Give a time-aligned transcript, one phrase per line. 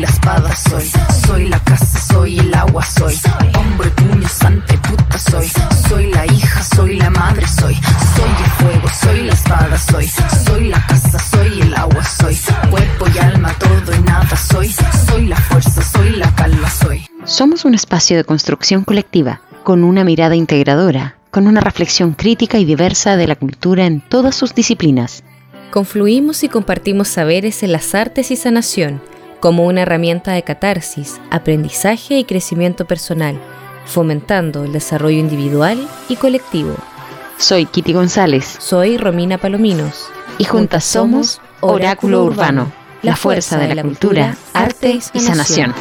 [0.00, 0.90] la espada, soy.
[1.26, 3.14] Soy la casa, soy el agua, soy.
[3.58, 5.46] Hombre, puño, sante, puta, soy.
[5.88, 7.74] Soy la hija, soy la madre, soy.
[7.74, 10.10] Soy el fuego, soy la espada, soy.
[10.46, 12.38] Soy la casa, soy el agua, soy.
[12.70, 14.74] Cuerpo y alma, todo y nada, soy.
[15.06, 17.06] Soy la fuerza, soy la calma, soy.
[17.24, 22.64] Somos un espacio de construcción colectiva, con una mirada integradora, con una reflexión crítica y
[22.64, 25.22] diversa de la cultura en todas sus disciplinas.
[25.70, 29.00] Confluimos y compartimos saberes en las artes y sanación
[29.40, 33.40] como una herramienta de catarsis, aprendizaje y crecimiento personal,
[33.86, 36.74] fomentando el desarrollo individual y colectivo.
[37.38, 38.56] Soy Kitty González.
[38.60, 40.08] Soy Romina Palominos.
[40.38, 42.70] Y juntas somos Oráculo Urbano,
[43.02, 45.74] la fuerza de la cultura, arte y sanación.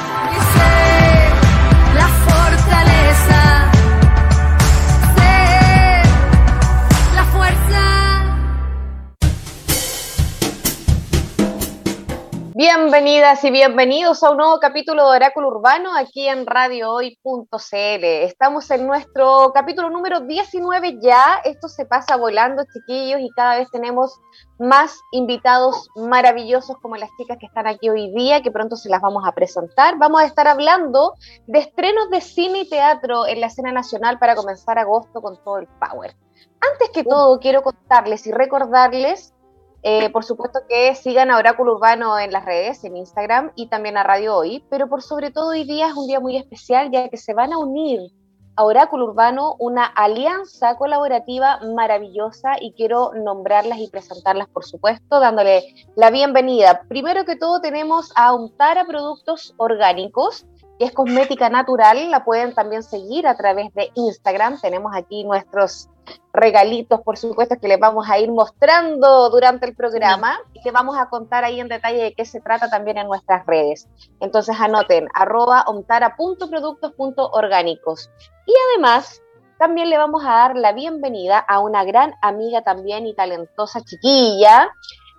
[12.60, 18.04] Bienvenidas y bienvenidos a un nuevo capítulo de Oráculo Urbano aquí en radiohoy.cl.
[18.04, 21.40] Estamos en nuestro capítulo número 19 ya.
[21.46, 24.20] Esto se pasa volando, chiquillos, y cada vez tenemos
[24.60, 29.00] más invitados maravillosos como las chicas que están aquí hoy día, que pronto se las
[29.02, 29.98] vamos a presentar.
[29.98, 31.14] Vamos a estar hablando
[31.48, 35.60] de estrenos de cine y teatro en la escena nacional para comenzar agosto con todo
[35.60, 36.14] el power.
[36.60, 39.34] Antes que todo, quiero contarles y recordarles
[39.82, 43.98] eh, por supuesto que sigan a Oráculo Urbano en las redes, en Instagram y también
[43.98, 47.08] a Radio Hoy, pero por sobre todo hoy día es un día muy especial ya
[47.08, 48.00] que se van a unir
[48.60, 55.64] a Oráculo Urbano una alianza colaborativa maravillosa y quiero nombrarlas y presentarlas, por supuesto, dándole
[55.96, 56.82] la bienvenida.
[56.90, 60.46] Primero que todo tenemos a Untara Productos Orgánicos,
[60.78, 64.60] que es cosmética natural, la pueden también seguir a través de Instagram.
[64.60, 65.88] Tenemos aquí nuestros
[66.34, 70.98] regalitos, por supuesto, que les vamos a ir mostrando durante el programa y que vamos
[70.98, 73.88] a contar ahí en detalle de qué se trata también en nuestras redes.
[74.20, 78.10] Entonces anoten arroba omtara.productos.orgánicos.
[78.46, 79.22] Y además,
[79.58, 84.70] también le vamos a dar la bienvenida a una gran amiga también y talentosa chiquilla.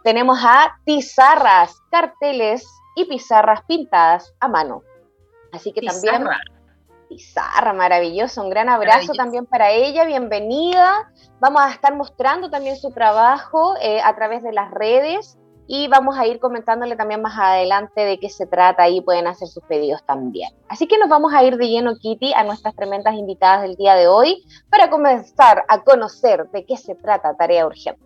[0.02, 4.82] Tenemos a Tizarras, carteles y pizarras pintadas a mano.
[5.52, 6.24] Así que también...
[7.10, 11.10] Pizarra, maravilloso, un gran abrazo también para ella, bienvenida.
[11.40, 16.16] Vamos a estar mostrando también su trabajo eh, a través de las redes y vamos
[16.16, 20.06] a ir comentándole también más adelante de qué se trata y pueden hacer sus pedidos
[20.06, 20.54] también.
[20.68, 23.96] Así que nos vamos a ir de lleno, Kitty, a nuestras tremendas invitadas del día
[23.96, 28.00] de hoy para comenzar a conocer de qué se trata Tarea Urgente.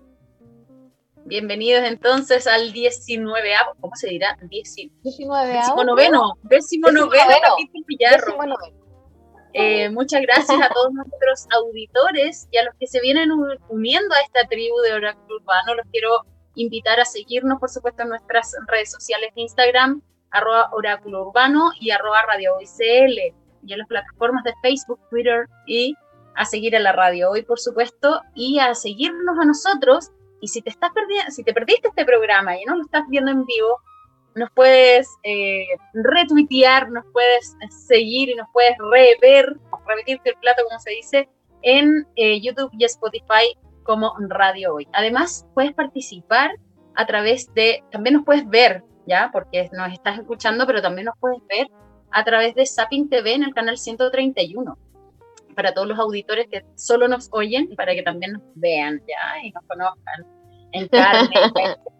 [1.27, 3.51] Bienvenidos entonces al 19
[3.81, 4.39] ¿cómo se dirá?
[4.49, 8.57] 19 19 noveno, décimo noveno capítulo
[9.57, 13.31] Eh, muchas gracias a todos nuestros auditores y a los que se vienen
[13.69, 15.75] uniendo a esta tribu de Oráculo Urbano.
[15.77, 16.25] Los quiero
[16.57, 21.93] invitar a seguirnos, por supuesto, en nuestras redes sociales de Instagram, arroba Oráculo Urbano y
[21.93, 23.35] arroba Radio ICL,
[23.67, 25.95] y en las plataformas de Facebook, Twitter y
[26.35, 30.11] a seguir a la radio hoy, por supuesto, y a seguirnos a nosotros
[30.41, 33.31] y si te estás perdiendo, si te perdiste este programa y no lo estás viendo
[33.31, 33.79] en vivo,
[34.35, 39.57] nos puedes eh, retuitear, nos puedes seguir y nos puedes rever,
[39.87, 41.29] repetirte el plato, como se dice,
[41.63, 44.89] en eh, YouTube y Spotify como Radio Hoy.
[44.93, 46.51] Además, puedes participar
[46.97, 49.31] a través de, también nos puedes ver, ¿ya?
[49.33, 51.69] Porque nos estás escuchando, pero también nos puedes ver
[52.11, 54.79] a través de Zapping TV en el canal 131
[55.55, 59.51] para todos los auditores que solo nos oyen, para que también nos vean ya y
[59.51, 60.27] nos conozcan
[60.73, 61.35] en carne.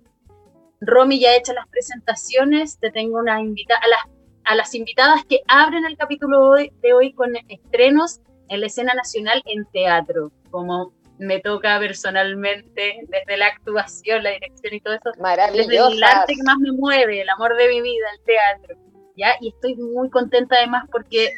[0.80, 5.24] Romy ya ha hecho las presentaciones, te tengo una invitada a las, a las invitadas
[5.28, 10.92] que abren el capítulo de hoy con estrenos en la escena nacional en teatro, como
[11.18, 15.10] me toca personalmente desde la actuación, la dirección y todo eso,
[15.52, 18.76] desde el arte que más me mueve, el amor de mi vida, el teatro.
[19.16, 19.36] ¿ya?
[19.40, 21.30] Y estoy muy contenta además porque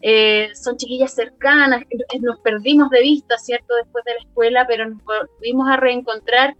[0.00, 1.82] eh, son chiquillas cercanas,
[2.20, 6.56] nos perdimos de vista, ¿cierto?, después de la escuela, pero nos volvimos a reencontrar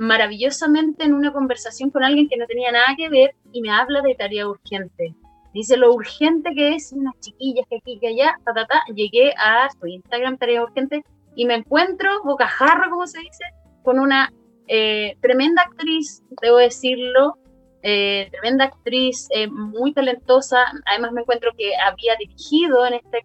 [0.00, 4.00] maravillosamente en una conversación con alguien que no tenía nada que ver y me habla
[4.00, 5.14] de tarea urgente.
[5.52, 8.82] Dice lo urgente que es unas chiquillas que aquí, que allá, ta, ta, ta.
[8.94, 11.04] Llegué a su Instagram, tarea urgente,
[11.34, 13.44] y me encuentro bocajarro, como se dice,
[13.82, 14.32] con una
[14.68, 17.36] eh, tremenda actriz, debo decirlo,
[17.82, 20.64] eh, tremenda actriz, eh, muy talentosa.
[20.86, 23.22] Además me encuentro que había dirigido en, este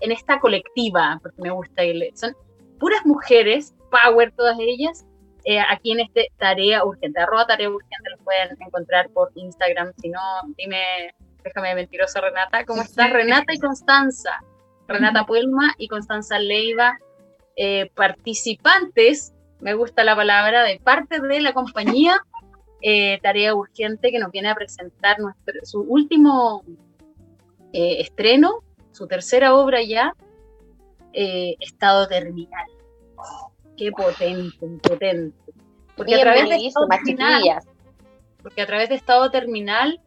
[0.00, 1.82] en esta colectiva, porque me gusta,
[2.14, 2.36] son
[2.78, 5.04] puras mujeres, power todas ellas,
[5.44, 10.08] eh, aquí en este Tarea Urgente, arroba Tarea Urgente, lo pueden encontrar por Instagram, si
[10.08, 10.20] no,
[10.56, 13.10] dime, déjame mentirosa Renata, ¿cómo estás?
[13.12, 14.42] Renata y Constanza,
[14.88, 16.98] Renata Puelma y Constanza Leiva,
[17.94, 22.20] participantes, me gusta la palabra, de parte de la compañía
[22.86, 25.16] eh, tarea urgente que nos viene a presentar
[25.62, 26.62] su último
[27.72, 28.62] eh, estreno,
[28.92, 30.12] su tercera obra ya,
[31.14, 32.66] eh, Estado Terminal.
[33.76, 35.36] Qué potente, potente.
[35.96, 37.42] Porque a, través de estado terminal,
[38.42, 40.00] porque a través de Estado Terminal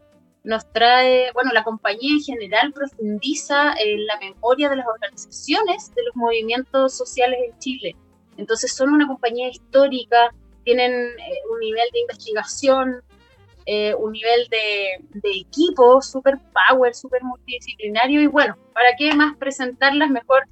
[0.43, 6.03] nos trae, bueno, la compañía en general profundiza en la memoria de las organizaciones de
[6.03, 7.95] los movimientos sociales en Chile.
[8.37, 10.31] Entonces son una compañía histórica
[10.67, 13.01] tienen eh, un nivel de investigación,
[13.65, 20.09] eh, un nivel de, equipo super power, super multidisciplinario y bueno, ¿para qué más presentarlas?
[20.09, 20.43] Mejor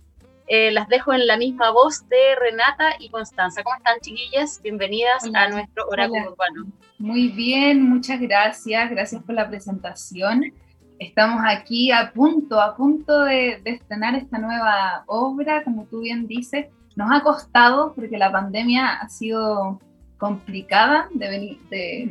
[0.47, 3.63] eh, las dejo en la misma voz de Renata y Constanza.
[3.63, 4.61] ¿Cómo están chiquillas?
[4.61, 6.71] Bienvenidas a nuestro oráculo urbano.
[6.99, 10.53] Muy bien, muchas gracias, gracias por la presentación.
[10.99, 16.27] Estamos aquí a punto, a punto de, de estrenar esta nueva obra, como tú bien
[16.27, 16.67] dices.
[16.95, 19.79] Nos ha costado porque la pandemia ha sido
[20.17, 21.07] complicada.
[21.13, 21.59] De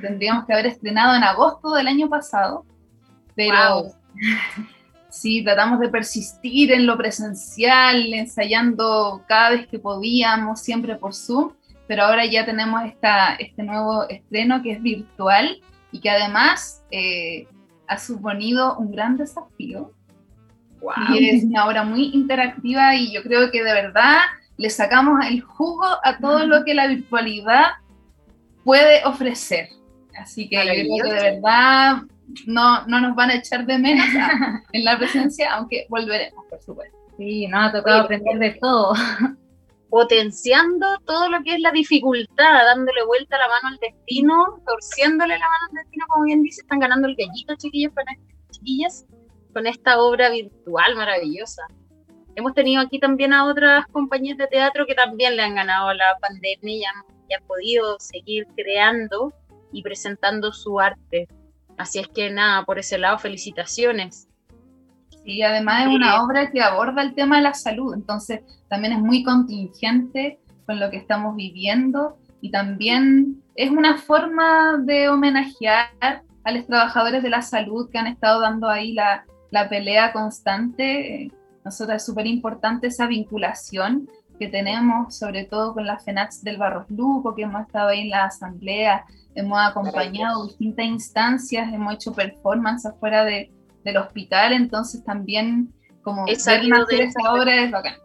[0.00, 2.64] tendríamos que haber estrenado en agosto del año pasado,
[3.34, 3.84] pero
[5.14, 11.52] sí, tratamos de persistir en lo presencial, ensayando cada vez que podíamos, siempre por Zoom,
[11.86, 15.60] pero ahora ya tenemos esta, este nuevo estreno que es virtual
[15.92, 17.46] y que además eh,
[17.86, 19.92] ha suponido un gran desafío.
[21.14, 24.18] Y es una obra muy interactiva y yo creo que de verdad
[24.58, 27.66] le sacamos el jugo a todo lo que la virtualidad
[28.64, 29.68] puede ofrecer.
[30.20, 32.02] Así que yo creo que de verdad
[32.46, 34.06] no, no nos van a echar de menos
[34.72, 36.96] en la presencia, aunque volveremos, por supuesto.
[37.16, 38.94] Sí, nos ha tocado aprender de todo.
[39.88, 45.44] Potenciando todo lo que es la dificultad, dándole vuelta la mano al destino, torciéndole la
[45.44, 48.04] mano al destino, como bien dice, están ganando el gallito, chiquillos, con,
[48.50, 49.06] chiquillas,
[49.52, 51.62] con esta obra virtual maravillosa.
[52.34, 56.18] Hemos tenido aquí también a otras compañías de teatro que también le han ganado la
[56.20, 59.32] pandemia y han y podido seguir creando
[59.72, 61.28] y presentando su arte.
[61.76, 64.28] Así es que nada, por ese lado, felicitaciones.
[65.24, 68.98] Y además es una obra que aborda el tema de la salud, entonces también es
[69.00, 76.52] muy contingente con lo que estamos viviendo y también es una forma de homenajear a
[76.52, 81.32] los trabajadores de la salud que han estado dando ahí la, la pelea constante.
[81.64, 86.90] Nosotros es súper importante esa vinculación que tenemos, sobre todo con la FENAX del Barros
[86.90, 92.86] Luco, que hemos estado ahí en la asamblea, hemos acompañado distintas instancias, hemos hecho performance
[92.86, 93.50] afuera de,
[93.84, 95.72] del hospital, entonces también
[96.02, 97.96] como ver nacer esta obra es bacán.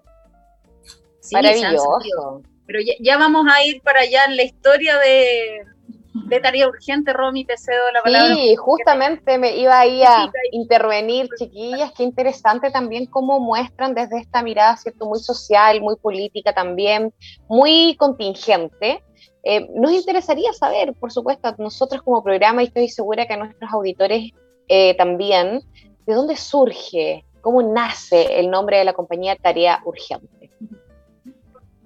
[1.32, 2.42] Maravilloso.
[2.66, 5.66] Pero ya, ya, vamos a ir para allá en la historia de,
[6.14, 8.36] de tarea urgente, Romy, te cedo la palabra.
[8.36, 14.44] Sí, justamente me iba ahí a intervenir, chiquillas, qué interesante también cómo muestran desde esta
[14.44, 15.08] mirada, ¿cierto?
[15.08, 17.14] Muy social, muy política también,
[17.48, 19.04] muy contingente.
[19.44, 23.38] Eh, nos interesaría saber, por supuesto, a nosotros como programa, y estoy segura que a
[23.38, 24.32] nuestros auditores
[24.68, 25.62] eh, también,
[26.06, 30.52] ¿de dónde surge, cómo nace el nombre de la compañía Tarea Urgente?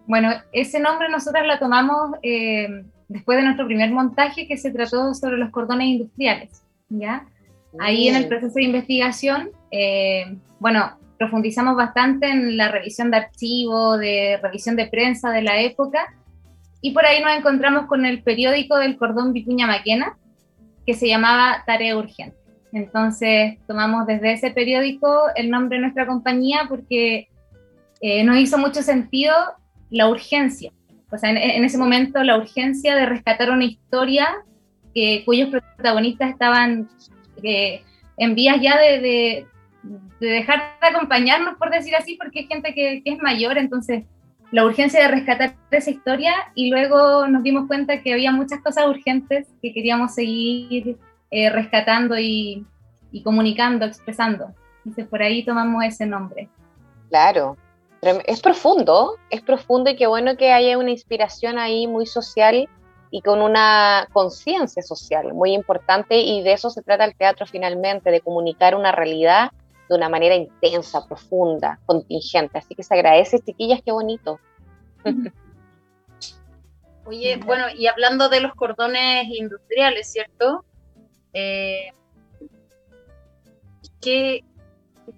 [0.05, 5.13] Bueno, ese nombre nosotros lo tomamos eh, después de nuestro primer montaje que se trató
[5.13, 7.25] sobre los cordones industriales, ¿ya?
[7.79, 13.99] Ahí en el proceso de investigación, eh, bueno, profundizamos bastante en la revisión de archivos,
[13.99, 16.13] de revisión de prensa de la época,
[16.83, 20.15] y por ahí nos encontramos con el periódico del cordón Vicuña Maquena,
[20.85, 22.37] que se llamaba Tarea Urgente.
[22.71, 27.29] Entonces tomamos desde ese periódico el nombre de nuestra compañía porque
[28.01, 29.33] eh, nos hizo mucho sentido
[29.89, 30.71] la urgencia
[31.13, 34.27] o sea, en, ese momento la urgencia de rescatar una historia
[35.25, 36.89] cuyos protagonistas estaban
[37.43, 37.83] eh,
[38.17, 39.45] en vías ya de,
[40.19, 44.05] dejar de acompañarnos, por decir así, porque hay gente que, es mayor, entonces
[44.53, 48.86] la urgencia de rescatar esa historia y luego nos dimos cuenta que había muchas cosas
[48.86, 51.00] urgentes que queríamos seguir
[51.31, 52.63] eh, rescatando y,
[53.12, 54.53] y comunicando, expresando.
[54.77, 56.50] Entonces por ahí tomamos ese nombre.
[57.10, 57.57] Claro,
[58.27, 62.69] es profundo, es profundo y qué bueno que haya una inspiración ahí muy social
[63.10, 68.12] y con una conciencia social muy importante y de eso se trata el teatro finalmente,
[68.12, 69.50] de comunicar una realidad
[69.89, 72.57] de una manera intensa, profunda, contingente.
[72.57, 74.39] Así que se agradece, chiquillas, qué bonito.
[77.05, 80.63] Oye, bueno, y hablando de los cordones industriales, ¿cierto?
[81.33, 81.91] eh,
[84.01, 84.43] que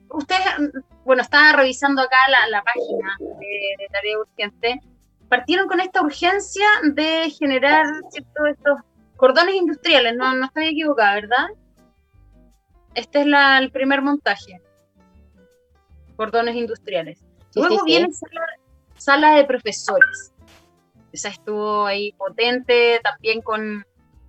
[0.10, 0.44] ustedes,
[1.04, 2.18] bueno, estaba revisando acá
[2.50, 4.82] la, página de, Tarea Urgente,
[5.30, 8.46] partieron con esta urgencia de generar ¿cierto?
[8.46, 8.80] estos
[9.18, 11.48] cordones industriales, no, no estoy equivocada, ¿verdad?
[12.96, 13.28] Este es
[13.60, 14.62] el primer montaje.
[16.16, 17.20] Cordones industriales.
[17.54, 18.10] Luego viene
[18.98, 20.34] sala, de profesores.
[21.12, 23.86] Esa estuvo ahí potente, también con,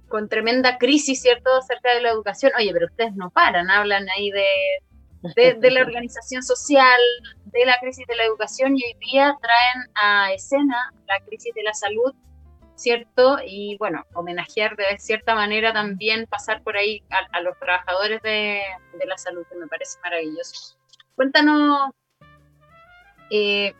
[0.08, 2.52] con tremenda crisis, ¿cierto?, acerca de la educación.
[2.58, 7.00] Oye, pero ustedes no paran, hablan ahí de, de, la organización social,
[7.46, 11.62] de la crisis de la educación y hoy día traen a escena la crisis de
[11.62, 12.12] la salud,
[12.76, 13.38] ¿cierto?
[13.44, 17.02] Y bueno, homenajear de cierta manera también, pasar por ahí
[17.32, 18.62] a, los trabajadores de,
[18.98, 20.76] de, la salud, que me parece maravilloso.
[21.16, 21.90] Cuéntanos,
[23.30, 23.74] eh,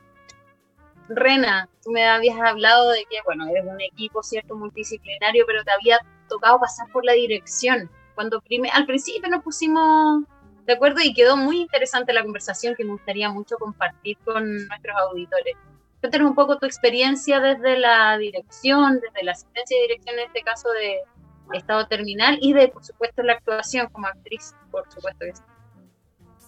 [1.09, 5.71] Rena, tú me habías hablado de que, bueno, eres un equipo, ¿cierto?, multidisciplinario, pero te
[5.71, 7.89] había tocado pasar por la dirección.
[8.15, 10.25] Cuando al principio nos pusimos
[10.65, 14.97] de acuerdo y quedó muy interesante la conversación que me gustaría mucho compartir con nuestros
[14.97, 15.55] auditores.
[16.07, 20.41] Cuéntanos un poco tu experiencia desde la dirección, desde la asistencia de dirección en este
[20.43, 21.01] caso de
[21.59, 25.43] estado terminal y de, por supuesto, la actuación como actriz, por supuesto que sí.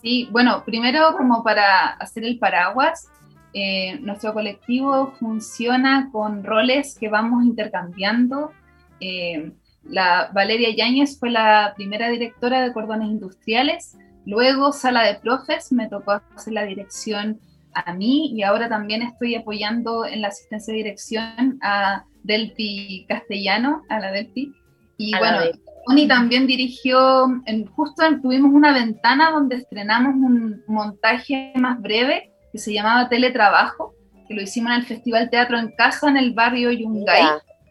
[0.00, 3.10] Sí, bueno, primero como para hacer el paraguas,
[3.52, 8.52] eh, nuestro colectivo funciona con roles que vamos intercambiando.
[9.00, 9.50] Eh,
[9.82, 15.88] la Valeria Yáñez fue la primera directora de cordones industriales, luego sala de profes, me
[15.88, 17.40] tocó hacer la dirección
[17.80, 23.82] a mí y ahora también estoy apoyando en la asistencia de dirección a Delpi Castellano,
[23.88, 24.52] a la Delpi.
[24.96, 25.38] Y bueno,
[25.86, 32.58] Tony también dirigió, en, justo tuvimos una ventana donde estrenamos un montaje más breve que
[32.58, 33.94] se llamaba Teletrabajo,
[34.26, 37.24] que lo hicimos en el Festival Teatro en Casa en el barrio Yungay,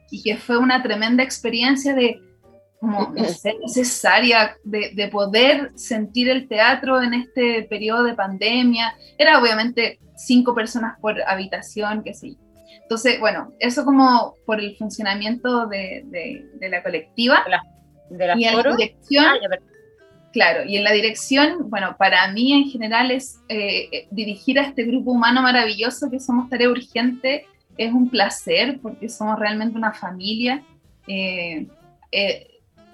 [0.10, 2.20] y que fue una tremenda experiencia de
[2.79, 8.93] como necesaria de, de, poder sentir el teatro en este periodo de pandemia.
[9.17, 12.38] Era obviamente cinco personas por habitación, que sí.
[12.88, 17.43] Entonces, bueno, eso como por el funcionamiento de, de, la colectiva.
[18.10, 19.57] De la, y en la dirección, ah,
[20.31, 24.63] claro, y en la dirección, bueno, para mí en general es eh, eh, dirigir a
[24.63, 27.46] este grupo humano maravilloso que somos Tarea Urgente,
[27.77, 30.63] es un placer porque somos realmente una familia.
[31.07, 31.67] Eh,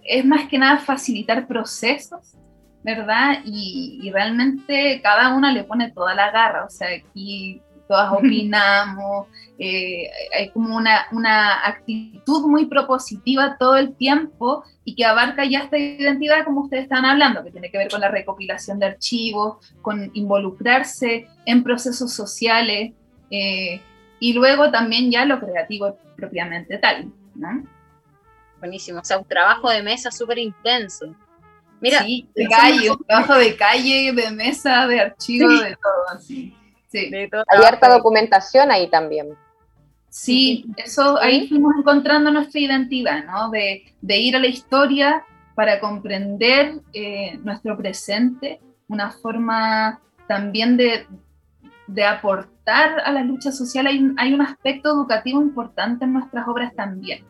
[0.06, 2.36] es más que nada facilitar procesos,
[2.84, 3.40] ¿verdad?
[3.46, 9.28] Y, realmente cada una le pone toda la garra, o sea, aquí todas opinamos,
[9.60, 15.60] eh, hay como una, una, actitud muy propositiva todo el tiempo y que abarca ya
[15.60, 19.58] esta identidad como ustedes están hablando, que tiene que ver con la recopilación de archivos,
[19.82, 22.94] con involucrarse en procesos sociales
[23.30, 23.82] eh,
[24.20, 27.64] y luego también ya lo creativo propiamente tal, ¿no?
[28.64, 29.02] Buenísimo.
[29.02, 31.14] O sea, un trabajo de mesa súper intenso.
[31.82, 36.56] Mira, sí, de calle, un trabajo de calle, de mesa, de archivo, de todo así.
[36.88, 37.12] Sí.
[37.14, 39.36] Hay harta documentación ahí también.
[40.08, 43.50] Sí, eso ahí fuimos encontrando nuestra identidad, ¿no?
[43.50, 51.06] De, de ir a la historia para comprender eh, nuestro presente, una forma también de,
[51.88, 53.88] de, aportar a la lucha social.
[53.88, 57.26] Hay, hay un aspecto educativo importante en nuestras obras también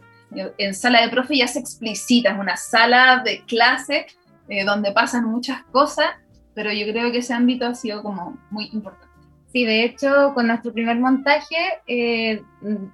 [0.57, 4.07] en sala de profe ya se explicita, es una sala de clase
[4.49, 6.07] eh, donde pasan muchas cosas,
[6.53, 9.13] pero yo creo que ese ámbito ha sido como muy importante.
[9.53, 12.41] Sí, de hecho, con nuestro primer montaje, eh,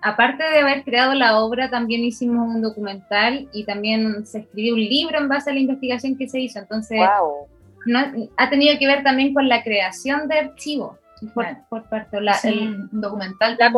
[0.01, 4.81] aparte de haber creado la obra, también hicimos un documental y también se escribió un
[4.81, 6.59] libro en base a la investigación que se hizo.
[6.59, 6.99] Entonces,
[7.85, 7.99] no,
[8.35, 10.97] ha tenido que ver también con la creación de archivos
[11.33, 13.55] por, parte de la, el documental.
[13.57, 13.71] La,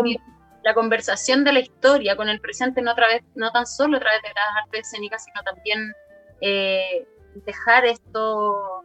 [0.64, 2.94] la conversación de la historia con el presente, no,
[3.36, 5.94] no tan solo a través de las artes escénicas, sino también
[6.42, 7.08] eh,
[7.46, 8.84] dejar esto,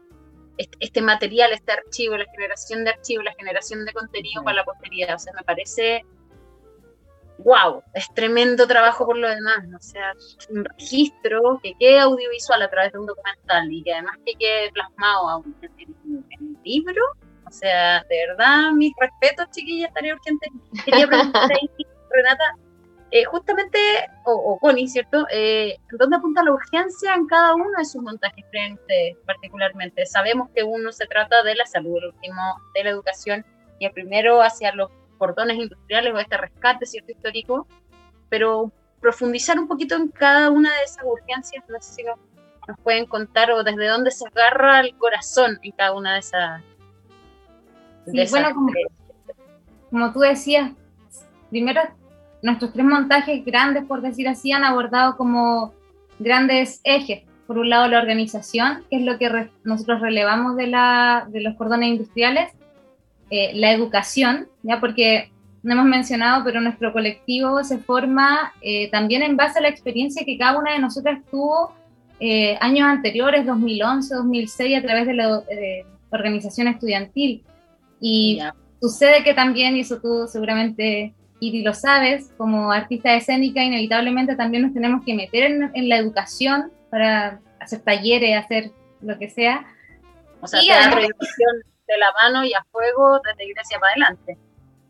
[0.56, 5.14] este, material, este archivo, la generación de archivos, la generación de contenido para la posteridad.
[5.14, 6.04] O sea, me parece,
[7.38, 9.66] wow, es tremendo trabajo por lo demás.
[9.75, 10.12] O sea,
[10.50, 14.73] un registro que quede audiovisual a través de un documental y que además que quede
[14.73, 15.95] plasmado en,
[16.40, 17.25] un libro o
[17.56, 20.48] sea, de verdad, mis respetos, chiquillas, tarea urgente.
[20.84, 21.70] Quería preguntar ahí,
[22.10, 22.56] Renata,
[23.10, 23.78] eh, justamente,
[24.25, 25.26] o, o, Connie, ¿cierto?
[25.30, 30.06] Eh, ¿Dónde apunta la urgencia en cada uno de sus montajes, ustedes particularmente?
[30.06, 33.44] Sabemos que uno se trata de la salud, el último de la educación,
[33.78, 37.12] y el primero hacia los cordones industriales o este rescate, ¿cierto?
[37.12, 37.66] Histórico,
[38.28, 43.06] pero profundizar un poquito en cada una de esas urgencias, no sé si nos pueden
[43.06, 46.62] contar o desde dónde se agarra el corazón en cada una de esas
[48.30, 48.48] bueno,
[49.90, 50.72] como, tú decías,
[51.50, 51.80] primero
[52.42, 55.72] nuestros tres montajes grandes, por decir así, han abordado como
[56.18, 57.22] grandes ejes.
[57.46, 61.54] por un lado la organización, que es lo que nosotros relevamos de, la, de los
[61.54, 62.50] cordones industriales,
[63.30, 65.30] eh, la educación, ya porque
[65.62, 70.25] no hemos mencionado, pero nuestro colectivo se forma eh, también en base a la experiencia
[70.25, 71.72] que cada una de nosotras tuvo
[72.18, 75.42] eh, años anteriores, 2011, 2006, a través de la
[76.10, 77.44] organización estudiantil.
[78.00, 78.40] Y
[78.80, 84.62] sucede que también, y eso tú seguramente, Iri, lo sabes, como artista escénica, inevitablemente también
[84.62, 89.66] nos tenemos que meter en, en la educación para hacer talleres, hacer lo que sea.
[90.40, 94.38] O sea, y la educación de la mano y a fuego desde Grecia para adelante.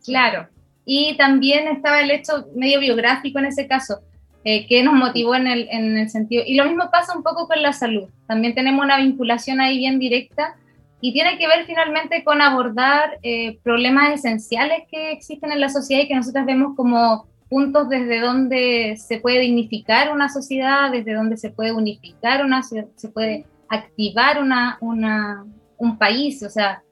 [0.05, 0.49] Claro.
[0.85, 4.01] Y también estaba el hecho medio biográfico en ese caso,
[4.45, 6.45] eh, que nos motivó en el, en el sentido.
[6.47, 8.09] Y lo mismo pasa un poco con la salud.
[8.27, 10.57] También tenemos una vinculación ahí bien directa
[11.01, 16.03] y tiene que ver finalmente con abordar eh, problemas esenciales que existen en la sociedad
[16.03, 21.37] y que nosotros vemos como puntos desde donde se puede dignificar una sociedad, desde donde
[21.37, 26.83] se puede unificar una, se puede activar una, un país, o sea,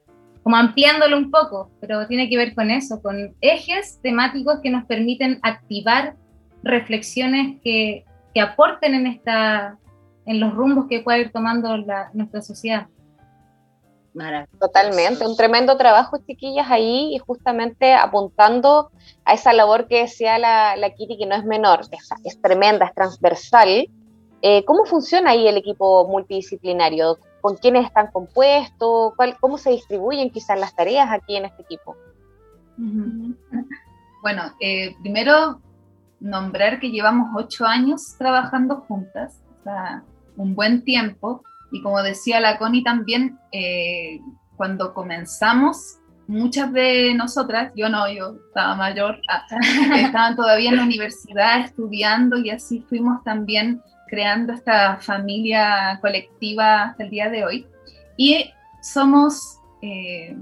[0.43, 4.85] como ampliándolo un poco, pero tiene que ver con eso, con ejes temáticos que nos
[4.85, 6.15] permiten activar
[6.63, 9.77] reflexiones que, que aporten en, esta,
[10.25, 11.75] en los rumbos que puede ir tomando
[12.13, 12.87] nuestra sociedad.
[14.59, 18.91] Totalmente, un tremendo trabajo, chiquillas, ahí y justamente apuntando
[19.25, 22.85] a esa labor que decía la, la Kitty, que no es menor, es, es tremenda,
[22.85, 23.89] es transversal.
[24.41, 27.17] Eh, ¿Cómo funciona ahí el equipo multidisciplinario?
[27.45, 31.95] con quiénes están compuestos, cómo se distribuyen quizás las tareas aquí en este equipo.
[34.23, 35.61] Bueno, eh, primero
[36.19, 40.03] nombrar que llevamos ocho años trabajando juntas, o sea,
[40.37, 41.43] un buen tiempo,
[41.75, 44.21] y como decía la Connie también, eh,
[44.55, 49.45] cuando comenzamos, muchas de nosotras, yo no, yo estaba mayor, ah,
[49.97, 57.03] estaban todavía en la universidad estudiando y así fuimos también creando esta familia colectiva hasta
[57.03, 57.67] el día de hoy.
[58.15, 58.49] Y
[58.81, 60.37] somos eh,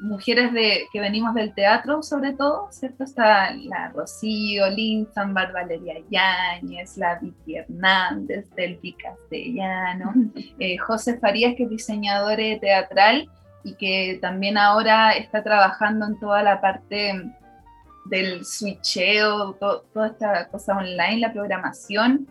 [0.00, 3.04] mujeres de, que venimos del teatro, sobre todo, ¿cierto?
[3.04, 10.12] Está la Rocío Linzambar, Valeria Yáñez, la Vicky Hernández, Delpi Castellano,
[10.58, 13.28] eh, José Farías, que es diseñador teatral
[13.62, 17.22] y que también ahora está trabajando en toda la parte
[18.06, 22.26] del switcheo, toda esta cosa online, la programación.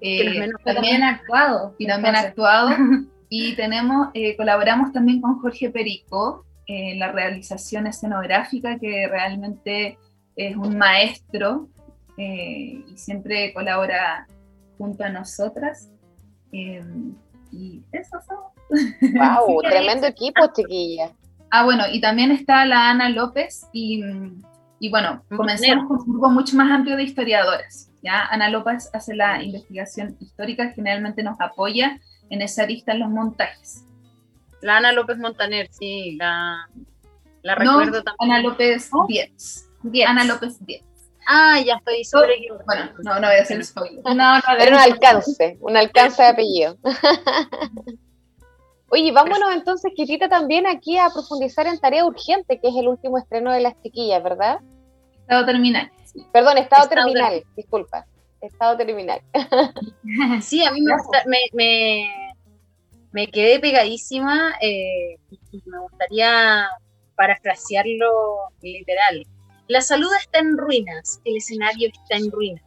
[0.00, 1.74] Eh, también ha actuado.
[1.78, 2.70] Y también ha actuado.
[3.30, 9.98] y tenemos, eh, colaboramos también con Jorge Perico en la realización escenográfica, que realmente
[10.36, 11.68] es un maestro
[12.16, 14.26] eh, y siempre colabora
[14.78, 15.90] junto a nosotras.
[16.50, 18.38] y eso son.
[19.14, 19.60] ¡Wow!
[19.62, 21.10] tremendo equipo, chiquilla.
[21.50, 24.02] Ah, bueno, y también está la Ana López y,
[24.80, 27.92] y bueno, comenzamos con un grupo mucho más amplio de historiadoras.
[28.02, 28.26] ¿ya?
[28.26, 31.98] Ana López hace la investigación histórica, generalmente nos apoya
[32.30, 33.84] en esa lista en los montajes.
[34.64, 36.70] La Ana López Montaner, sí, la,
[37.42, 38.32] la recuerdo también.
[38.32, 39.68] Ana López Diez.
[40.06, 40.82] Ana López Diez.
[41.26, 44.02] Ah, ya estoy sobre Bueno, no, no voy a hacer spoiler.
[44.04, 46.78] No, no, era un alcance, un alcance de apellido.
[48.88, 53.18] Oye, vámonos entonces, Kitita, también aquí a profundizar en Tarea Urgente, que es el último
[53.18, 54.60] estreno de las chiquillas, ¿verdad?
[55.20, 55.92] Estado terminal.
[56.32, 58.06] Perdón, estado, terminal, disculpa.
[58.40, 59.20] Estado terminal.
[60.40, 60.94] sí, a mí me,
[61.52, 62.23] me,
[63.32, 66.68] quedé pegadísima eh, y me gustaría
[67.16, 69.24] parafrasearlo literal.
[69.68, 72.64] La salud está en ruinas, el escenario está en ruinas.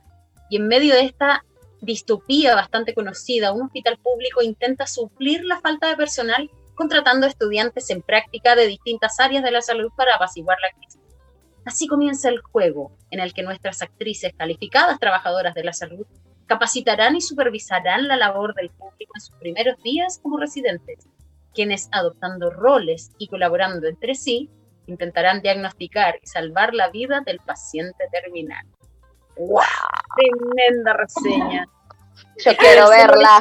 [0.50, 1.44] Y en medio de esta
[1.82, 8.02] distopía bastante conocida, un hospital público intenta suplir la falta de personal contratando estudiantes en
[8.02, 11.02] práctica de distintas áreas de la salud para apaciguar la crisis.
[11.66, 16.06] Así comienza el juego, en el que nuestras actrices calificadas trabajadoras de la salud
[16.48, 21.08] capacitarán y supervisarán la labor del público en sus primeros días como residentes,
[21.54, 24.50] quienes adoptando roles y colaborando entre sí,
[24.88, 28.66] intentarán diagnosticar y salvar la vida del paciente terminal.
[29.36, 29.62] ¡Wow!
[30.16, 31.68] Tremenda reseña.
[32.44, 33.40] Yo quiero verla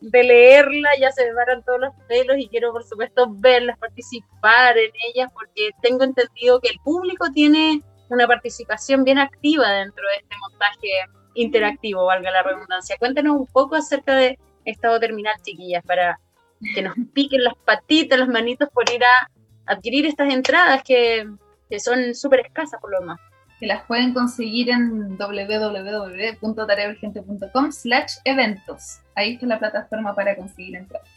[0.00, 4.78] de leerla ya se me paran todos los pelos y quiero por supuesto verlas, participar
[4.78, 10.16] en ellas porque tengo entendido que el público tiene una participación bien activa dentro de
[10.22, 10.88] este montaje
[11.42, 12.96] interactivo, valga la redundancia.
[12.98, 16.20] Cuéntenos un poco acerca de estado terminal, chiquillas, para
[16.74, 19.30] que nos piquen las patitas, las manitos por ir a
[19.66, 21.28] adquirir estas entradas que,
[21.78, 23.20] son súper escasas por lo demás
[23.60, 29.00] que las pueden conseguir en www.tareaurgente.com slash eventos.
[29.16, 31.08] Ahí está la plataforma para conseguir entradas.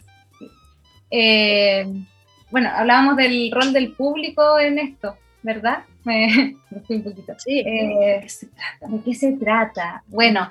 [1.11, 1.85] Eh,
[2.49, 5.83] bueno, hablábamos del rol del público en esto, ¿verdad?
[6.05, 6.55] Me,
[6.87, 7.33] fui un poquito.
[7.37, 7.59] Sí.
[7.59, 8.25] Eh,
[8.81, 10.03] ¿De qué se trata?
[10.07, 10.49] Bueno,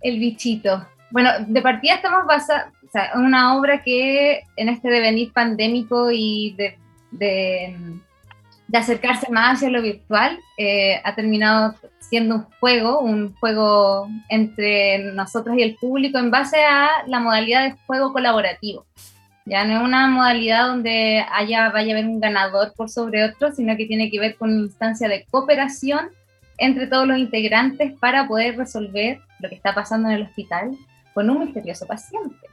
[0.00, 0.86] el bichito.
[1.10, 6.54] Bueno, de partida estamos basados, o sea, una obra que en este devenir pandémico y
[6.56, 6.78] de,
[7.12, 7.76] de,
[8.72, 15.56] acercarse más hacia lo virtual, eh, ha terminado siendo un juego, un juego entre nosotros
[15.56, 18.84] y el público en base a la modalidad de juego colaborativo.
[19.46, 23.52] Ya no es una modalidad donde haya, vaya a haber un ganador por sobre otro,
[23.52, 26.10] sino que tiene que ver con una instancia de cooperación
[26.58, 30.76] entre todos los integrantes para poder resolver lo que está pasando en el hospital
[31.14, 32.46] con un misterioso paciente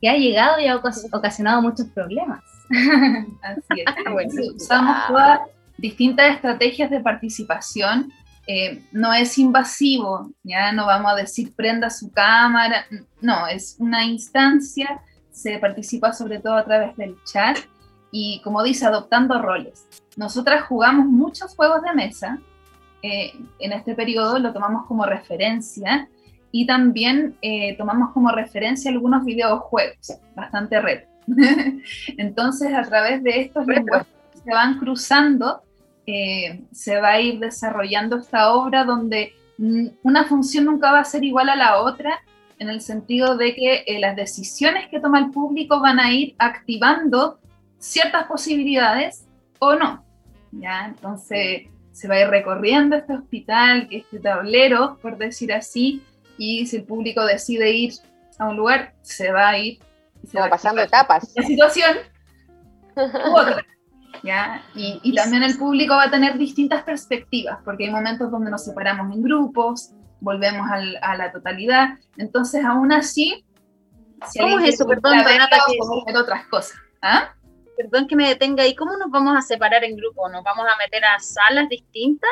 [0.00, 2.42] que ha llegado y ha ocasionado muchos problemas.
[3.42, 4.54] Así es.
[4.54, 5.40] Usamos todas
[5.76, 8.12] distintas estrategias de participación.
[8.46, 12.84] Eh, no es invasivo, ya no vamos a decir prenda su cámara,
[13.20, 15.00] no, es una instancia,
[15.40, 17.58] se participa sobre todo a través del chat
[18.12, 19.86] y como dice, adoptando roles.
[20.16, 22.38] Nosotras jugamos muchos juegos de mesa,
[23.02, 26.08] eh, en este periodo lo tomamos como referencia
[26.52, 31.04] y también eh, tomamos como referencia algunos videojuegos, bastante red.
[32.18, 34.08] Entonces, a través de estos lenguajes
[34.44, 35.62] se van cruzando,
[36.06, 39.32] eh, se va a ir desarrollando esta obra donde
[40.02, 42.20] una función nunca va a ser igual a la otra,
[42.60, 47.40] en el sentido de que las decisiones que toma el público van a ir activando
[47.78, 49.26] ciertas posibilidades
[49.58, 50.04] o no.
[50.52, 50.86] ¿ya?
[50.86, 56.02] Entonces, se va a ir recorriendo este hospital, este tablero, por decir así,
[56.36, 57.94] y si el público decide ir
[58.38, 59.78] a un lugar, se va a ir.
[60.30, 61.32] se va, pasando etapas.
[61.34, 61.96] La situación
[62.94, 63.64] otra.
[64.22, 64.62] ¿ya?
[64.74, 69.14] Y, también el público va a tener distintas perspectivas, porque hay momentos donde nos separamos
[69.14, 70.66] en grupos, volvemos
[71.02, 73.44] a la totalidad, entonces aún así...
[74.38, 74.86] ¿Cómo es eso?
[74.86, 76.18] Perdón, Renata, que...
[76.18, 76.78] otras cosas.
[77.00, 77.32] ¿Ah?
[77.80, 80.28] perdón que me detenga ahí, ¿cómo nos vamos a separar en grupo?
[80.28, 82.30] ¿Nos vamos a meter a salas distintas?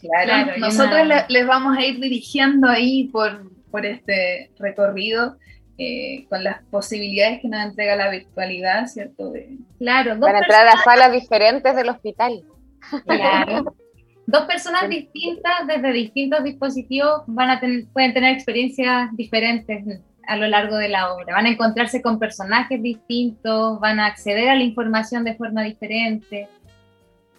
[0.00, 5.36] Claro, nosotros les vamos a ir dirigiendo ahí por, por este recorrido
[5.76, 9.32] eh, con las posibilidades que nos entrega la virtualidad, ¿cierto?
[9.78, 12.44] claro, para entrar a salas diferentes del hospital.
[13.04, 13.74] Claro.
[14.28, 20.46] Dos personas distintas desde distintos dispositivos van a tener, pueden tener experiencias diferentes a lo
[20.46, 21.34] largo de la obra.
[21.34, 26.46] Van a encontrarse con personajes distintos, van a acceder a la información de forma diferente.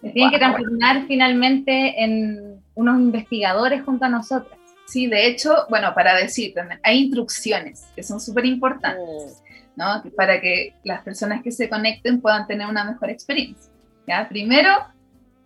[0.02, 4.58] tienen que transformar finalmente en unos investigadores junto a nosotras.
[4.88, 9.44] Sí, de hecho, bueno, para decir también, hay instrucciones que son súper importantes,
[9.76, 10.02] ¿no?
[10.18, 13.72] Para que las personas que se conecten puedan tener una mejor experiencia.
[14.08, 14.28] ¿ya?
[14.28, 14.72] Primero,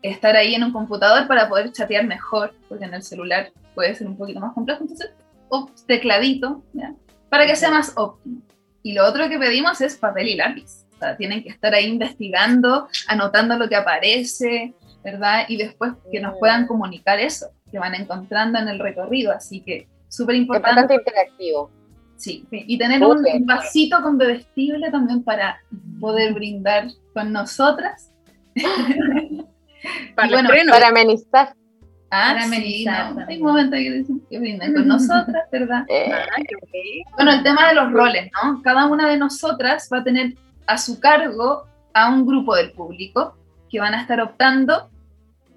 [0.04, 4.08] estar ahí en un computador para poder chatear mejor, porque en el celular puede ser
[4.08, 5.12] un poquito más complejo, entonces,
[5.50, 6.94] o tecladito, ¿ya?
[7.30, 8.42] para que sea más óptimo.
[8.84, 10.86] Y lo otro que pedimos es papel y lápiz.
[10.94, 15.46] O sea, tienen que estar ahí investigando, anotando lo que aparece, ¿verdad?
[15.48, 19.32] Y después que nos puedan comunicar eso, que van encontrando en el recorrido.
[19.32, 20.94] Así que súper importante.
[20.94, 21.72] interactivo.
[22.18, 25.60] Sí, y tener un vasito con bebestible también para
[26.00, 28.12] poder brindar con nosotras.
[30.16, 31.56] para, bueno, para amenizar.
[32.16, 32.86] Ah, sí,
[33.28, 35.84] Hay momentos que dicen que brindan con nosotras, ¿verdad?
[35.90, 36.12] Eh.
[37.16, 38.62] Bueno, el tema de los roles, ¿no?
[38.62, 40.36] Cada una de nosotras va a tener
[40.68, 43.36] a su cargo a un grupo del público
[43.70, 44.92] que van a estar optando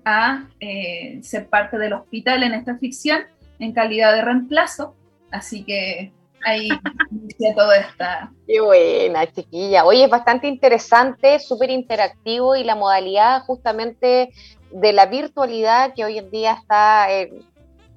[0.06, 3.24] a eh, ser parte del hospital en esta ficción
[3.58, 4.96] en calidad de reemplazo.
[5.30, 6.12] Así que
[6.44, 6.68] ahí
[7.10, 8.32] inicia toda esta.
[8.46, 9.84] Qué buena, chiquilla.
[9.84, 14.30] Oye, es bastante interesante, súper interactivo y la modalidad justamente
[14.70, 17.32] de la virtualidad que hoy en día está eh,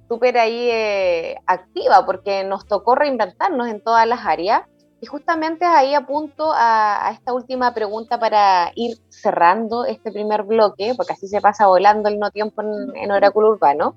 [0.07, 4.61] súper ahí eh, activa porque nos tocó reinventarnos en todas las áreas.
[5.01, 10.93] Y justamente ahí apunto a, a, esta última pregunta para ir cerrando este primer bloque,
[10.97, 13.95] porque así se pasa volando el no tiempo en, Oráculo Urbano.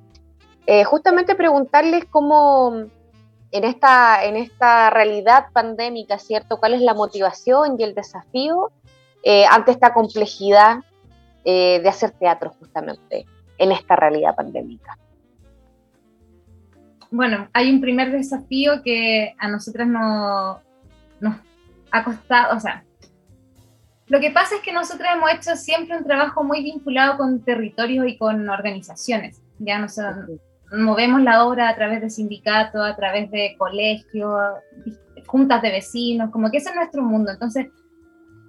[0.66, 2.87] Eh, justamente preguntarles cómo
[3.53, 6.59] en esta, en esta realidad pandémica, ¿cierto?
[6.59, 8.71] ¿Cuál es la motivación y el desafío
[9.51, 10.79] ante esta complejidad
[11.45, 13.27] eh, de hacer teatro justamente
[13.59, 14.97] en esta realidad pandémica?
[17.11, 20.61] Bueno, hay un primer desafío que a nosotras no,
[21.21, 21.37] nos
[21.91, 22.85] ha costado, o sea,
[24.07, 28.07] lo que pasa es que nosotros hemos hecho siempre un trabajo muy vinculado con territorios
[28.07, 29.41] y con organizaciones.
[29.59, 29.99] Ya nos
[30.72, 34.40] movemos la obra a través de sindicatos, a través de colegios,
[35.26, 37.30] juntas de vecinos, como que ese es nuestro mundo.
[37.30, 37.66] Entonces,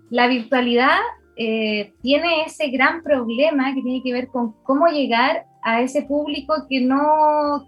[0.10, 1.00] la virtualidad
[1.36, 6.54] eh, tiene ese gran problema que tiene que ver con cómo llegar a ese público
[6.70, 7.68] que no,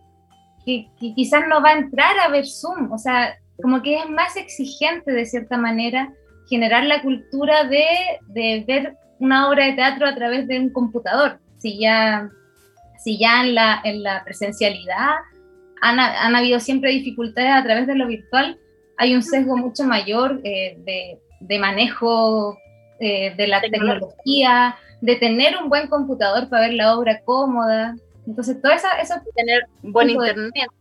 [0.66, 4.36] que, quizás no va a entrar a ver Zoom, o sea, como que es más
[4.36, 6.14] exigente de cierta manera
[6.50, 7.86] generar la cultura de,
[8.28, 11.40] de ver una obra de teatro a través de un computador.
[11.58, 12.30] Si ya,
[13.06, 15.12] si ya en, la, en la presencialidad
[15.80, 18.58] han, han, habido siempre dificultades a través de lo virtual,
[18.98, 22.58] hay un sesgo mucho mayor eh, de, de, manejo
[23.00, 27.96] eh, de la tecnología, de tener un buen computador para ver la obra cómoda.
[28.26, 28.88] Entonces, todo eso...
[29.00, 30.72] eso tener buen internet.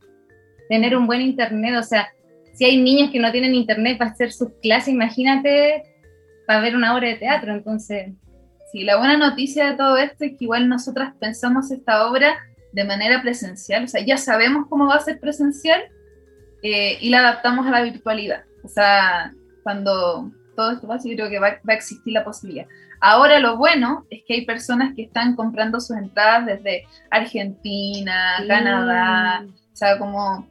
[0.70, 2.08] tener un buen internet, o sea,
[2.54, 5.82] si hay niños que no tienen internet para hacer sus clases, imagínate
[6.46, 8.14] para ver una obra de teatro, entonces...
[8.74, 12.34] Sí, la buena noticia de todo esto es que igual nosotras pensamos esta obra
[12.72, 15.80] de manera presencial, o sea, ya sabemos cómo va a ser presencial
[16.64, 18.42] eh, y la adaptamos a la virtualidad.
[18.64, 19.32] O sea,
[19.62, 22.66] cuando todo esto pase, yo creo que va, va, a existir la posibilidad.
[23.00, 26.82] Ahora lo bueno es que hay personas que están comprando sus entradas desde
[27.12, 30.48] Argentina, Canadá, o sea, como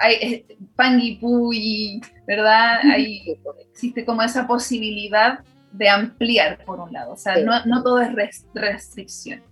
[0.00, 2.80] hay eh, Panguipulli, ¿verdad?
[2.92, 3.38] Hay,
[3.70, 5.38] existe como esa posibilidad
[5.74, 7.12] de ampliar, por un lado.
[7.12, 8.10] O sea, no, no, todo es
[8.54, 9.42] restricción.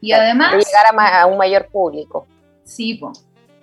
[0.00, 0.52] Y además...
[0.52, 2.26] llegar a, un mayor público.
[2.64, 3.00] Sí,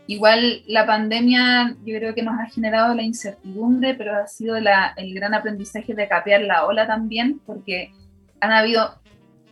[0.08, 4.94] igual la pandemia yo creo que nos ha generado la incertidumbre, pero ha sido la,
[4.98, 7.92] el gran aprendizaje de capear la ola también, porque
[8.40, 9.00] han habido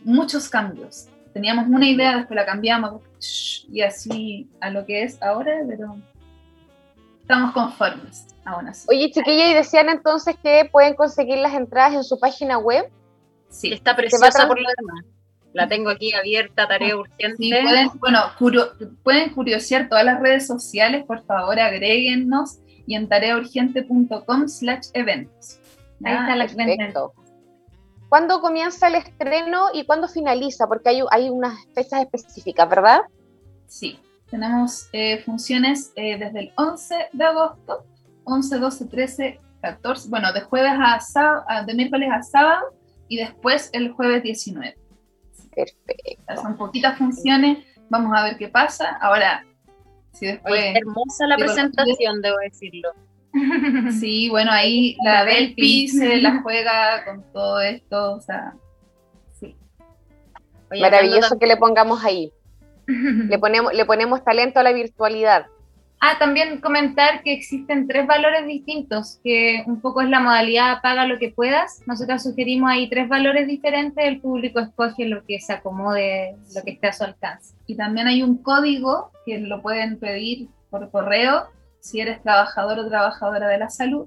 [0.02, 1.08] muchos cambios.
[1.32, 3.02] Teníamos una idea, después la cambiamos
[3.70, 5.96] y así a lo que es ahora, pero
[7.30, 8.86] estamos conformes aún así.
[8.90, 12.90] Oye, chiquilla, y decían entonces que pueden conseguir las entradas en su página web.
[13.48, 15.04] Sí, está preciosa por lo demás.
[15.52, 17.36] La tengo aquí abierta, tarea urgente.
[17.36, 18.20] Sí, pueden, bueno,
[19.02, 25.58] pueden curiosear todas las redes sociales, por favor, agréguennos y en tareaurgente.com slash eventos.
[26.04, 27.12] Ahí está la perfecto.
[28.08, 30.66] ¿Cuándo comienza el estreno y cuándo finaliza?
[30.66, 33.00] Porque hay, hay unas fechas específicas, ¿verdad?
[33.66, 33.98] Sí,
[34.30, 37.84] tenemos eh, funciones eh, desde el 11 de agosto,
[38.24, 42.74] 11, 12, 13, 14, bueno, de jueves a sábado, de miércoles a sábado
[43.08, 44.76] y después el jueves 19.
[45.54, 46.42] Perfecto.
[46.42, 48.96] Son poquitas funciones, vamos a ver qué pasa.
[49.00, 49.44] Ahora,
[50.12, 50.76] si después...
[50.76, 52.90] hermosa la presentación, debo decirlo.
[54.00, 58.54] Sí, bueno, ahí la, Belpi se la juega con todo esto, o sea,
[59.38, 59.56] sí.
[60.68, 62.32] Maravilloso que le pongamos ahí.
[63.28, 65.46] Le, ponemos, le ponemos talento a la virtualidad.
[66.02, 71.04] Ah, también comentar que existen tres valores distintos, que un poco es la modalidad paga
[71.04, 71.82] lo que puedas.
[71.86, 76.70] Nosotros sugerimos ahí tres valores diferentes, el público escoge lo que se acomode, lo que
[76.70, 77.54] esté a su alcance.
[77.66, 81.48] Y también hay un código que lo pueden pedir por correo
[81.80, 84.06] si eres trabajador o trabajadora de la salud.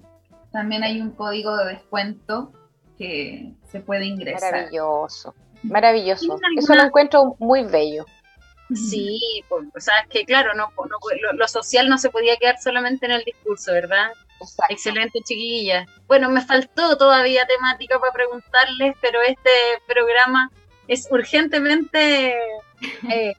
[0.52, 2.52] También hay un código de descuento
[2.98, 4.52] que se puede ingresar.
[4.52, 6.40] Maravilloso, maravilloso.
[6.58, 8.06] Eso lo encuentro muy bello.
[8.74, 10.72] Sí, pues, o sea, es que claro, no,
[11.34, 14.12] lo, social no se podía quedar solamente en el discurso, ¿verdad?
[14.70, 15.86] Excelente, chiquilla.
[16.08, 19.52] Bueno, me faltó todavía temática para preguntarles, pero este
[19.88, 20.52] programa
[20.88, 22.36] es urgentemente...
[23.10, 23.34] Eh,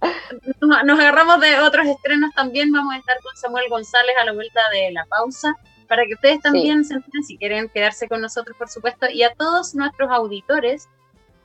[0.60, 2.72] nos, agarramos de otros estrenos también.
[2.72, 5.54] Vamos a estar con Samuel González a la vuelta de la pausa
[5.88, 9.34] para que ustedes también se enteren si quieren quedarse con nosotros, por supuesto, y a
[9.34, 10.88] todos nuestros auditores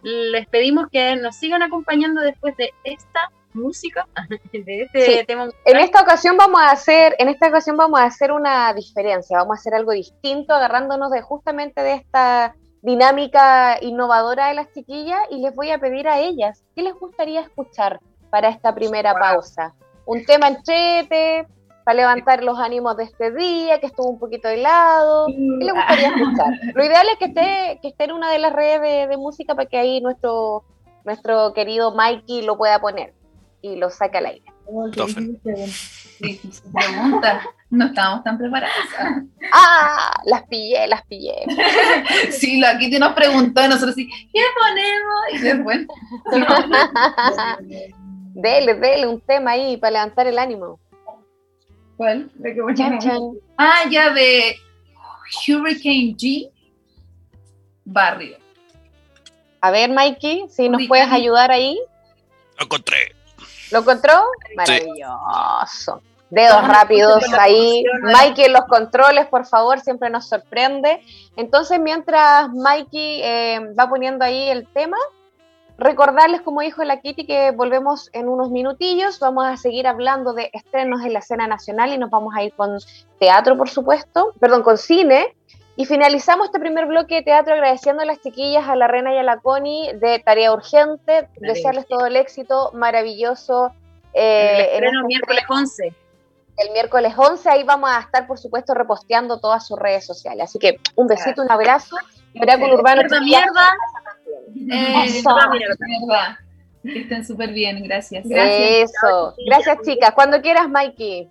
[0.05, 4.07] les pedimos que nos sigan acompañando después de esta música,
[4.53, 5.49] de este tema.
[5.65, 9.57] En esta ocasión vamos a hacer, en esta ocasión vamos a hacer una diferencia, vamos
[9.57, 15.41] a hacer algo distinto, agarrándonos de justamente de esta dinámica innovadora de las chiquillas y
[15.41, 19.73] les voy a pedir a ellas qué les gustaría escuchar para esta primera pausa.
[20.05, 21.47] Un tema entrete,
[21.85, 25.27] para levantar los ánimos de este día, que estuvo un poquito helado.
[25.27, 26.53] ¿Qué le gustaría escuchar?
[26.73, 29.69] Lo ideal es que esté, que esté en una de las redes de, música para
[29.69, 30.63] que ahí nuestro,
[31.05, 33.13] nuestro querido Mikey lo pueda poner
[33.61, 34.45] y lo saque al aire.
[36.73, 37.41] pregunta.
[37.69, 38.75] No estábamos tan preparadas.
[39.53, 41.35] Ah, las pillé, las pillé.
[42.31, 45.21] sí, lo aquí te nos preguntó y nosotros sí, ¿qué ponemos?
[45.33, 45.87] Y después.
[48.33, 50.79] dele, dele un tema ahí para levantar el ánimo.
[51.97, 52.29] ¿Cuál?
[52.36, 52.62] ¿De qué
[53.58, 54.58] Ah, ya de
[55.47, 56.51] Hurricane G,
[57.86, 58.38] Barrio.
[59.62, 61.79] A ver, Mikey, si nos puedes ayudar ahí.
[62.60, 63.15] Lo encontré.
[63.71, 64.23] ¿Lo encontró?
[64.55, 66.01] Maravilloso.
[66.29, 67.84] Dedos rápidos ahí.
[68.01, 71.01] Mikey en los controles, por favor, siempre nos sorprende.
[71.36, 74.97] Entonces, mientras Mikey eh, va poniendo ahí el tema,
[75.77, 79.19] Recordarles, como dijo la Kitty, que volvemos en unos minutillos.
[79.19, 82.53] Vamos a seguir hablando de estrenos en la escena nacional y nos vamos a ir
[82.53, 82.77] con
[83.19, 85.35] teatro, por supuesto, perdón, con cine.
[85.75, 89.17] Y finalizamos este primer bloque de teatro agradeciendo a las chiquillas, a la Rena y
[89.17, 93.73] a la Connie de Tarea Urgente, desearles todo el éxito maravilloso.
[94.13, 95.93] Eh, el estreno miércoles 11.
[96.57, 100.45] El miércoles 11, ahí vamos a estar, por supuesto, reposteando todas sus redes sociales.
[100.45, 101.97] Así que un besito, un abrazo.
[102.41, 103.01] Oráculo Urbano.
[103.01, 103.77] Mierda, mierda.
[104.53, 105.21] Eh,
[106.84, 108.27] Que estén súper bien, gracias.
[108.27, 108.91] Gracias.
[108.91, 109.36] Eso.
[109.47, 110.12] Gracias, chicas.
[110.12, 111.29] Cuando quieras, Mikey.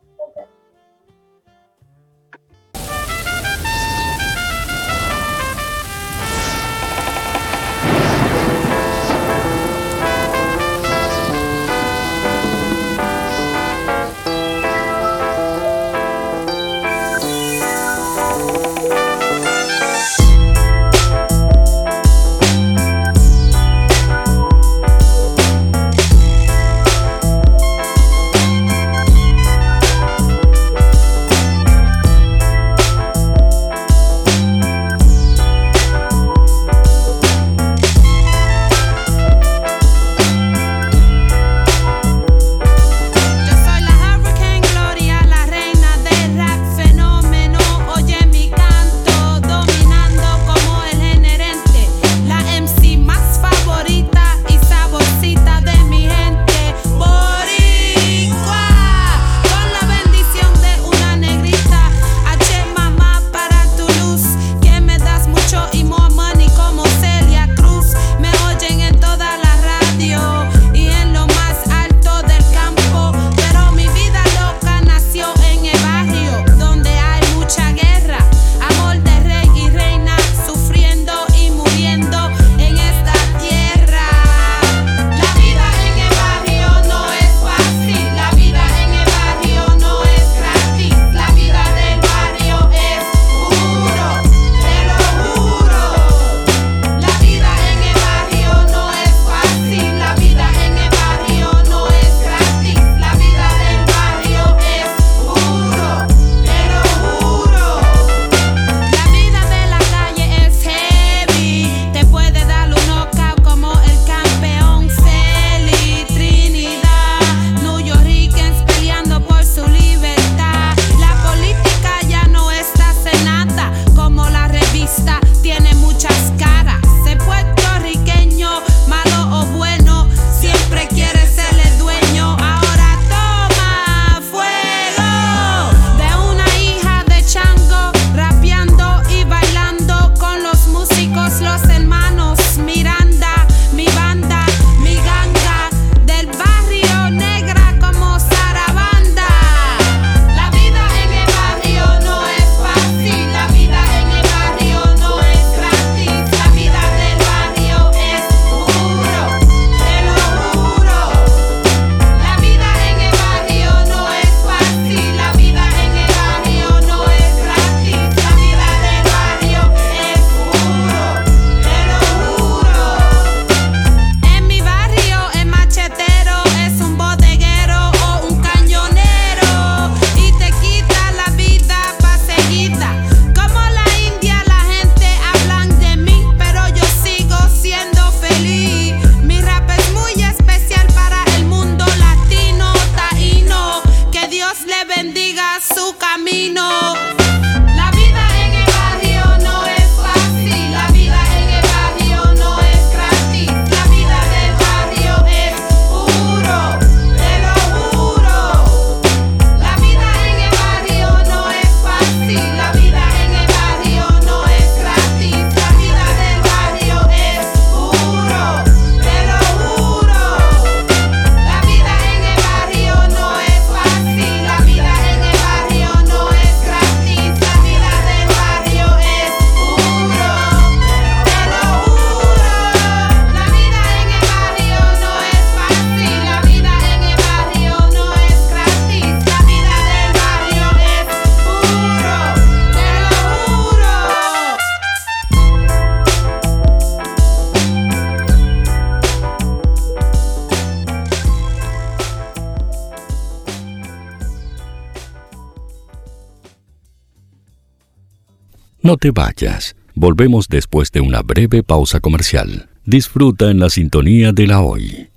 [258.95, 259.75] No te vayas.
[259.97, 262.69] Volvemos después de una breve pausa comercial.
[262.85, 265.09] Disfruta en la sintonía de la hoy.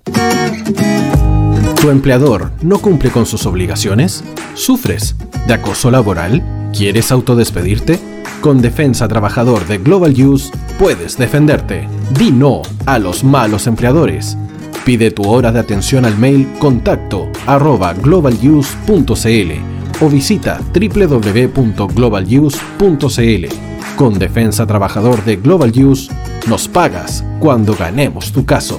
[1.80, 4.24] ¿Tu empleador no cumple con sus obligaciones?
[4.54, 5.14] ¿Sufres
[5.46, 6.42] de acoso laboral?
[6.76, 8.00] ¿Quieres autodespedirte?
[8.40, 11.86] Con Defensa Trabajador de Global Use puedes defenderte.
[12.18, 14.36] Di no a los malos empleadores.
[14.84, 19.52] Pide tu hora de atención al mail contacto arroba globaluse.cl
[20.00, 23.67] o visita www.globaluse.cl.
[23.98, 26.08] Con Defensa Trabajador de Global Use,
[26.46, 28.78] nos pagas cuando ganemos tu caso.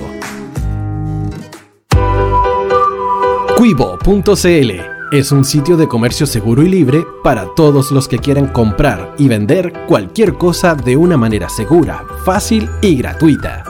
[3.58, 4.72] Cuivo.cl
[5.12, 9.28] es un sitio de comercio seguro y libre para todos los que quieran comprar y
[9.28, 13.66] vender cualquier cosa de una manera segura, fácil y gratuita.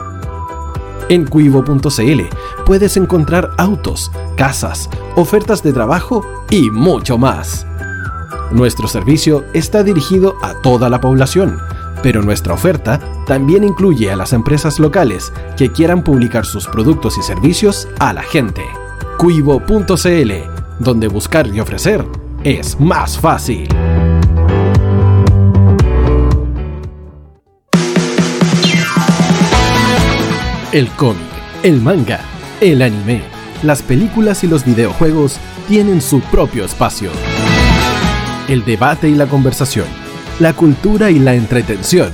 [1.08, 2.20] En cuivo.cl
[2.64, 7.66] puedes encontrar autos, casas, ofertas de trabajo y mucho más.
[8.50, 11.58] Nuestro servicio está dirigido a toda la población,
[12.02, 17.22] pero nuestra oferta también incluye a las empresas locales que quieran publicar sus productos y
[17.22, 18.62] servicios a la gente.
[19.18, 20.32] Cuivo.cl,
[20.80, 22.04] donde buscar y ofrecer
[22.42, 23.68] es más fácil.
[30.72, 31.18] El cómic,
[31.62, 32.20] el manga,
[32.60, 33.22] el anime,
[33.62, 35.38] las películas y los videojuegos
[35.68, 37.10] tienen su propio espacio.
[38.50, 39.86] El debate y la conversación,
[40.40, 42.10] la cultura y la entretención.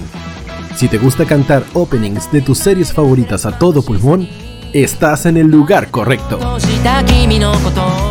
[0.76, 4.28] Si te gusta cantar openings de tus series favoritas a todo pulmón,
[4.74, 6.38] estás en el lugar correcto.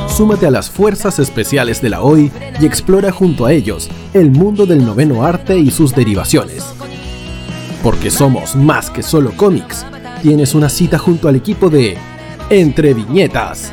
[0.09, 4.65] Súmate a las fuerzas especiales de la OI y explora junto a ellos el mundo
[4.65, 6.65] del noveno arte y sus derivaciones.
[7.84, 9.86] Porque somos más que solo cómics
[10.23, 11.95] tienes una cita junto al equipo de
[12.49, 13.71] Entre Viñetas.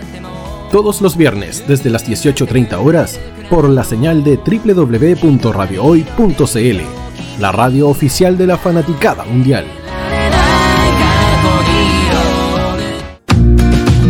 [0.70, 3.18] Todos los viernes desde las 18.30 horas
[3.53, 6.80] por la señal de www.radiohoy.cl,
[7.38, 9.66] la radio oficial de la fanaticada mundial.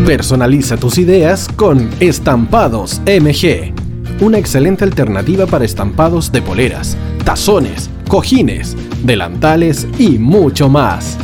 [0.06, 3.74] Personaliza tus ideas con Estampados MG,
[4.20, 11.18] una excelente alternativa para estampados de poleras, tazones, cojines, delantales y mucho más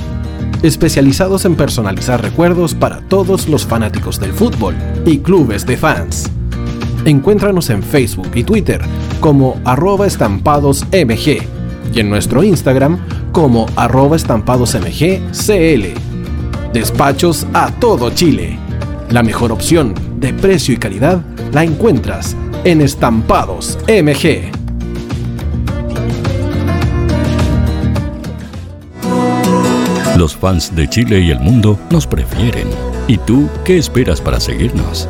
[0.64, 4.74] especializados en personalizar recuerdos para todos los fanáticos del fútbol
[5.06, 6.32] y clubes de fans.
[7.08, 8.82] Encuéntranos en Facebook y Twitter
[9.20, 11.38] como arroba estampadosmg
[11.94, 12.98] y en nuestro Instagram
[13.32, 15.84] como arroba estampadosmgcl.
[16.74, 18.58] Despachos a todo Chile.
[19.08, 24.52] La mejor opción de precio y calidad la encuentras en Estampados MG.
[30.18, 32.68] Los fans de Chile y el mundo nos prefieren.
[33.06, 35.08] ¿Y tú qué esperas para seguirnos?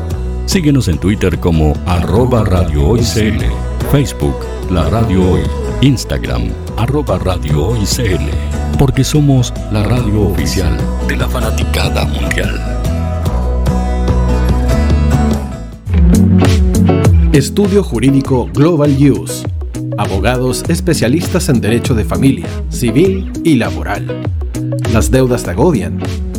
[0.49, 2.95] Síguenos en Twitter como arroba Radio
[3.91, 4.33] Facebook
[4.71, 5.41] La Radio Hoy,
[5.81, 7.75] Instagram arroba Radio
[8.79, 10.75] porque somos la radio oficial
[11.07, 12.59] de la fanaticada mundial.
[17.31, 19.45] Estudio Jurídico Global Use.
[19.99, 24.23] Abogados especialistas en derecho de familia, civil y laboral
[24.93, 25.99] las deudas te agobian.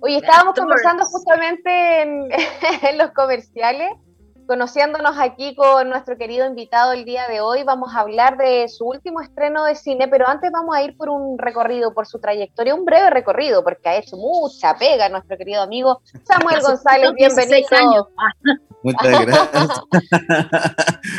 [0.00, 2.28] Oye, estábamos conversando justamente en,
[2.82, 3.90] en los comerciales
[4.48, 7.64] conociéndonos aquí con nuestro querido invitado el día de hoy.
[7.64, 11.10] Vamos a hablar de su último estreno de cine, pero antes vamos a ir por
[11.10, 15.60] un recorrido, por su trayectoria, un breve recorrido, porque ha hecho mucha pega nuestro querido
[15.60, 17.12] amigo Samuel González.
[17.14, 18.08] Bienvenido.
[18.82, 19.80] Muchas gracias.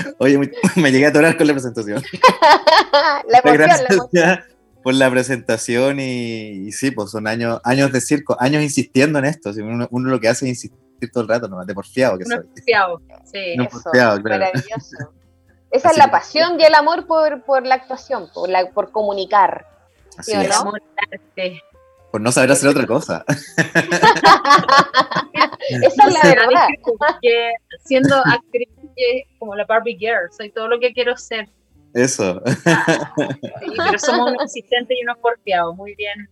[0.17, 2.01] Oye, me llegué a atorar con la presentación.
[3.27, 4.39] la gracias
[4.83, 9.51] por la presentación y, sí, pues son años, años de circo, años insistiendo en esto.
[9.55, 12.39] Uno, uno lo que hace es insistir todo el rato, no, de porfiado que soy.
[12.39, 13.55] Porfiado, sí.
[13.57, 14.45] No porfiado, claro.
[14.45, 14.97] Maravilloso.
[15.71, 19.67] Esa es la pasión y el amor por, por la actuación, por, la, por comunicar.
[20.17, 20.49] Así es.
[22.11, 23.23] Por no saber hacer otra cosa.
[25.69, 26.67] Esa es la verdad.
[26.81, 27.53] Porque
[27.85, 28.67] siendo actriz
[29.37, 31.47] como la Barbie Girl, soy todo lo que quiero ser.
[31.93, 32.41] Eso.
[32.45, 35.75] Sí, pero somos un asistente y unos porfiados.
[35.75, 36.27] Muy bien.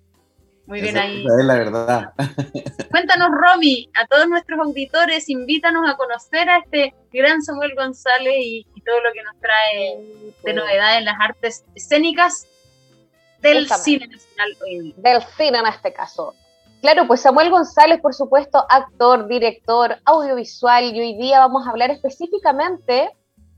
[0.68, 1.26] Muy bien ahí.
[1.26, 2.13] Esa es la verdad.
[2.91, 8.68] Cuéntanos, Romy, a todos nuestros auditores, invítanos a conocer a este gran Samuel González y,
[8.86, 12.47] todo lo que nos trae de novedad en las artes escénicas
[13.41, 14.57] del cine nacional
[14.95, 16.34] Del cine en este caso.
[16.82, 21.91] Claro, pues Samuel González, por supuesto, actor, director, audiovisual, y hoy día vamos a hablar
[21.91, 23.09] específicamente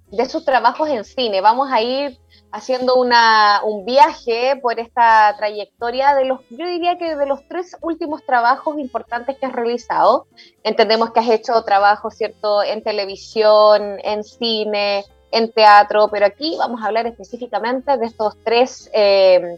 [0.07, 1.41] de sus trabajos en cine.
[1.41, 2.17] Vamos a ir
[2.51, 8.25] haciendo un viaje por esta trayectoria de los, yo diría que de los tres últimos
[8.25, 10.27] trabajos importantes que has realizado.
[10.63, 16.81] Entendemos que has hecho trabajo, ¿cierto?, en televisión, en cine, en teatro, pero aquí vamos
[16.81, 19.57] a hablar específicamente de estos tres, eh,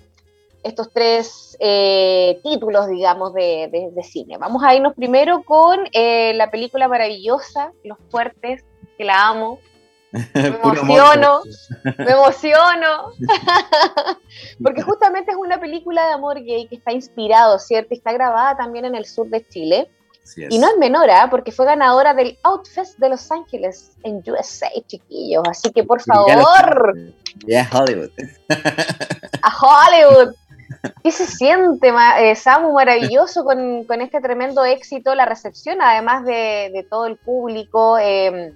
[0.64, 4.38] estos tres eh, títulos, digamos, de, de, cine.
[4.38, 8.66] Vamos a irnos primero con eh, la película maravillosa, Los Fuertes,
[8.98, 9.60] que la amo,
[10.12, 11.42] me emociono,
[11.98, 13.12] me emociono,
[14.64, 17.94] porque justamente es una película de amor gay que está inspirado, ¿cierto?
[17.94, 19.90] Y está grabada también en el sur de Chile.
[20.38, 21.16] Y no es menor, ¿eh?
[21.30, 25.44] porque fue ganadora del Outfest de Los Ángeles en USA, chiquillos.
[25.50, 26.96] Así que por favor.
[27.48, 28.12] Ya Hollywood.
[29.42, 30.36] a Hollywood.
[31.04, 36.72] ¿Qué se siente, eh, Samu, maravilloso con, con, este tremendo éxito, la recepción, además de,
[36.74, 37.98] de todo el público?
[37.98, 38.54] Eh,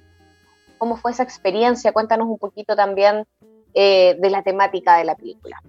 [0.77, 1.91] ¿Cómo fue esa experiencia?
[1.91, 3.25] Cuéntanos un poquito también
[3.73, 5.61] eh, de la temática de la película.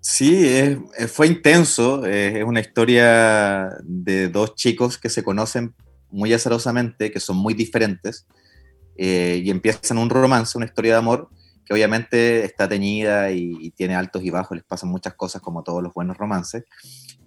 [0.00, 2.04] Sí, fue intenso.
[2.04, 5.74] es una historia de dos chicos que se conocen
[6.12, 8.26] muy azarosamente, que son muy diferentes,
[8.96, 11.28] eh, y empiezan un romance, una historia de amor,
[11.72, 15.82] que obviamente está teñida y, tiene altos y bajos, les pasan muchas cosas como todos
[15.82, 16.64] los buenos romances.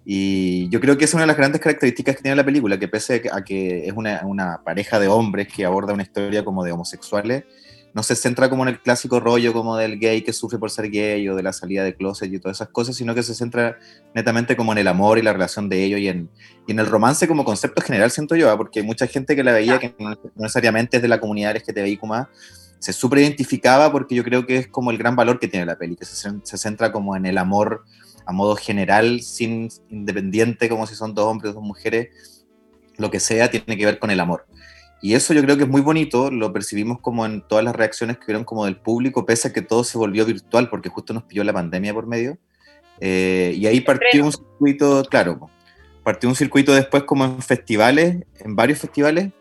[0.04, 2.86] Y yo creo que es una de las grandes características que tiene la película, que
[2.86, 6.70] pese a que es una, una, pareja de hombres que aborda una historia como de
[6.70, 7.44] homosexuales,
[7.92, 10.90] no se centra como en el clásico rollo como del gay que sufre por ser
[10.90, 13.78] gay o de la salida de closet y todas esas cosas, sino que se centra
[14.14, 16.28] netamente como en el amor y la relación de ellos y en,
[16.66, 18.56] y en el romance como concepto general, siento yo, ¿ah?
[18.56, 21.98] porque hay mucha gente que la veía que no necesariamente es de la comunidad LGTBI
[22.02, 22.28] más,
[22.78, 25.76] se super identificaba porque yo creo que es como el gran valor que tiene la
[25.76, 27.84] peli, que se, se centra como en el amor
[28.26, 32.44] a modo general, sin independiente, como si son dos hombres o dos mujeres,
[32.96, 34.46] lo que sea, tiene que ver con el amor.
[35.00, 38.18] Y eso yo creo que es muy bonito, lo percibimos como en todas las reacciones
[38.18, 41.22] que vieron como del público, pese a que todo se volvió virtual, porque justo nos
[41.22, 42.38] pilló la pandemia por medio.
[42.98, 45.48] Eh, y ahí partió un circuito, claro,
[46.02, 49.32] partió un circuito después como en festivales, en varios festivales,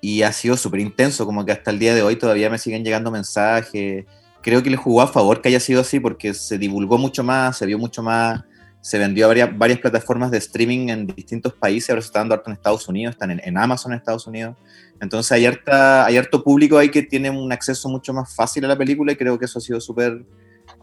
[0.00, 2.84] y ha sido súper intenso, como que hasta el día de hoy todavía me siguen
[2.84, 4.04] llegando mensajes,
[4.42, 7.58] creo que le jugó a favor que haya sido así porque se divulgó mucho más,
[7.58, 8.44] se vio mucho más,
[8.80, 12.34] se vendió a varias, varias plataformas de streaming en distintos países, ahora se está dando
[12.34, 14.54] harto en Estados Unidos, están en, Amazon en Estados Unidos.
[15.00, 18.68] Entonces hay, harta, hay harto público ahí que tiene un acceso mucho más fácil a
[18.68, 20.24] la película y creo que eso ha sido súper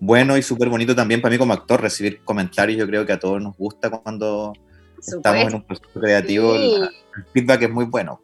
[0.01, 2.77] bueno y súper bonito también para mí como actor recibir comentarios.
[2.77, 4.51] Yo creo que a todos nos gusta cuando
[4.99, 6.55] estamos en un proceso creativo.
[6.55, 6.89] El,
[7.31, 8.19] feedback es muy bueno.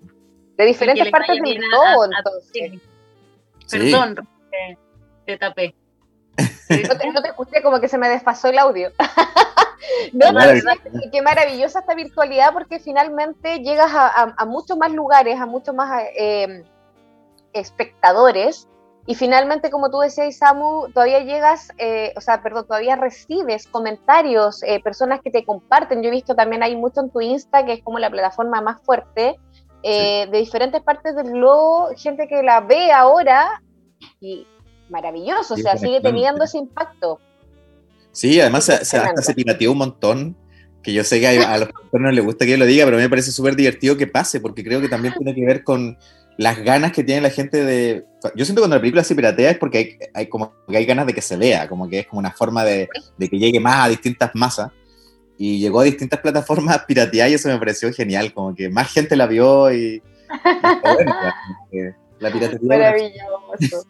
[0.60, 2.82] De diferentes partes del mundo, entonces.
[3.72, 4.28] Perdón,
[5.26, 5.74] te tapé.
[6.36, 8.92] No te, escuché como que se me desfasó el audio.
[10.12, 10.42] no, no,
[11.14, 16.66] qué maravillosa esta virtualidad porque finalmente llegas a, muchos más lugares, a muchos más em,
[17.54, 18.68] espectadores
[19.10, 24.62] y finalmente, como tú decías, Samu, todavía llegas, eh, o sea, perdón, todavía recibes comentarios,
[24.62, 26.04] eh, personas que te comparten.
[26.04, 28.82] Yo he visto también hay mucho en tu Insta, que es como la plataforma más
[28.84, 29.40] fuerte,
[29.84, 33.62] eh, de diferentes partes del globo, gente que la ve ahora
[34.20, 34.46] y
[34.90, 37.20] maravilloso, o sea, sigue teniendo ese impacto.
[38.12, 40.36] Sí, además se, se, pirateó un montón,
[40.82, 43.00] que yo sé que a, los no les gusta que yo lo diga, pero a
[43.00, 45.98] mí me parece súper divertido que pase, porque creo que también tiene que ver con
[46.38, 48.06] las ganas que tiene la gente de...
[48.36, 50.86] Yo siento que cuando la película se piratea es porque hay, hay como que hay
[50.86, 53.60] ganas de que se vea, como que es como una forma de, de que llegue
[53.60, 54.72] más a distintas masas.
[55.42, 59.16] Y llegó a distintas plataformas pirateadas y eso me pareció genial, como que más gente
[59.16, 60.04] la vio y...
[62.20, 62.68] la piratería.
[62.68, 63.88] Maravilloso.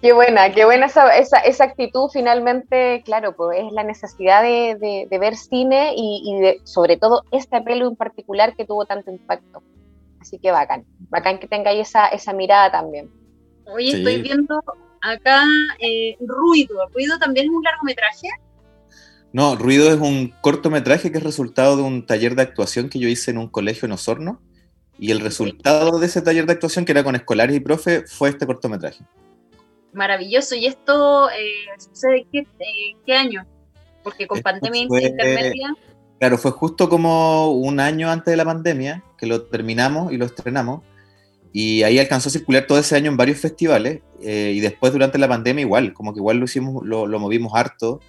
[0.00, 5.36] Qué buena, qué buena esa, esa, actitud finalmente, claro, pues es la necesidad de, ver
[5.36, 9.62] cine y, sobre todo este pelo en particular que tuvo tanto impacto.
[10.20, 13.10] Así que bacán, bacán que tengáis esa, esa mirada también.
[13.66, 14.62] Oye, estoy viendo
[15.02, 15.44] acá
[15.80, 16.88] eh, Ruido.
[16.94, 18.28] ¿Ruido también es un largometraje?
[19.32, 23.08] No, Ruido es un cortometraje que es resultado de un taller de actuación que yo
[23.08, 24.40] hice en un colegio en Osorno.
[24.98, 28.28] Y el resultado de ese taller de actuación, que era con escolares y profe, fue
[28.28, 29.04] este cortometraje
[29.92, 30.54] maravilloso.
[30.54, 32.46] ¿Y esto eh, sucede qué,
[33.06, 33.46] qué año?
[34.02, 35.74] Porque con pandemia intermedia...
[36.18, 40.26] Claro, fue justo como un año antes de la pandemia que lo terminamos y lo
[40.26, 40.82] estrenamos.
[41.52, 44.02] Y ahí alcanzó a circular todo ese año en varios festivales.
[44.22, 47.52] Eh, y después, durante la pandemia, igual, como que igual lo hicimos, lo, lo movimos
[47.54, 48.00] harto.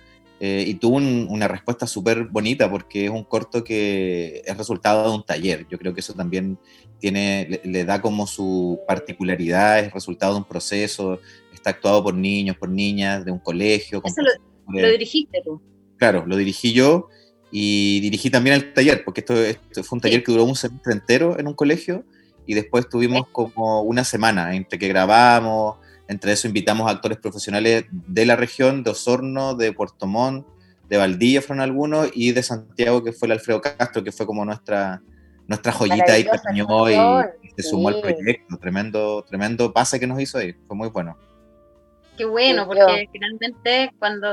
[0.44, 5.16] Eh, y tuvo una respuesta súper bonita porque es un corto que es resultado de
[5.16, 5.68] un taller.
[5.70, 6.58] Yo creo que eso también
[6.98, 11.20] tiene, le, da como su particularidad, es resultado de un proceso,
[11.54, 14.02] está actuado por niños, por niñas, de un colegio.
[14.04, 14.22] Eso
[14.68, 15.62] lo, dirigiste tú.
[15.98, 17.10] Claro, lo dirigí yo
[17.52, 21.38] y dirigí también el taller, porque esto, fue un taller que duró un semestre entero
[21.38, 22.04] en un colegio
[22.48, 25.78] y después tuvimos como una semana entre que grabamos,
[26.12, 30.46] entre eso invitamos a actores profesionales de la región, de Osorno, de Puerto Montt,
[30.90, 34.44] de Valdivia fueron algunos, y de Santiago, que fue el Alfredo Castro, que fue como
[34.44, 35.02] nuestra,
[35.48, 38.58] nuestra joyita ahí que y, se sumó al proyecto.
[38.58, 41.18] Tremendo, tremendo pase que nos hizo ahí, fue muy bueno.
[42.18, 44.28] Qué bueno, porque finalmente cuando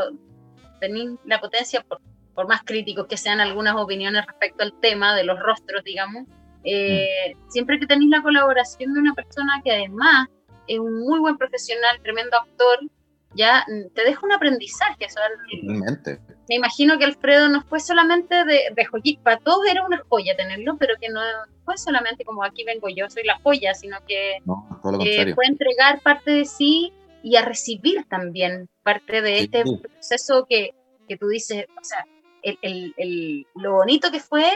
[0.80, 2.00] tenéis la potencia, por,
[2.34, 6.24] por, más críticos que sean algunas opiniones respecto al tema de los rostros, digamos,
[6.64, 7.50] eh, mm.
[7.52, 10.26] siempre que tenéis la colaboración de una persona que además
[10.68, 12.78] es un muy buen profesional, tremendo actor,
[13.34, 13.64] ya
[13.94, 15.06] te deja un aprendizaje.
[16.48, 20.36] me imagino que Alfredo no fue solamente de, de joyita, para todos era una joya
[20.36, 21.20] tenerlo, pero que no
[21.64, 24.38] fue solamente como aquí vengo yo, soy la joya, sino que
[25.34, 26.92] fue entregar parte de sí
[27.22, 30.74] y a recibir también parte de este proceso que,
[31.06, 32.06] que, tú dices, o sea,
[32.42, 34.50] el, el, el, lo bonito que fue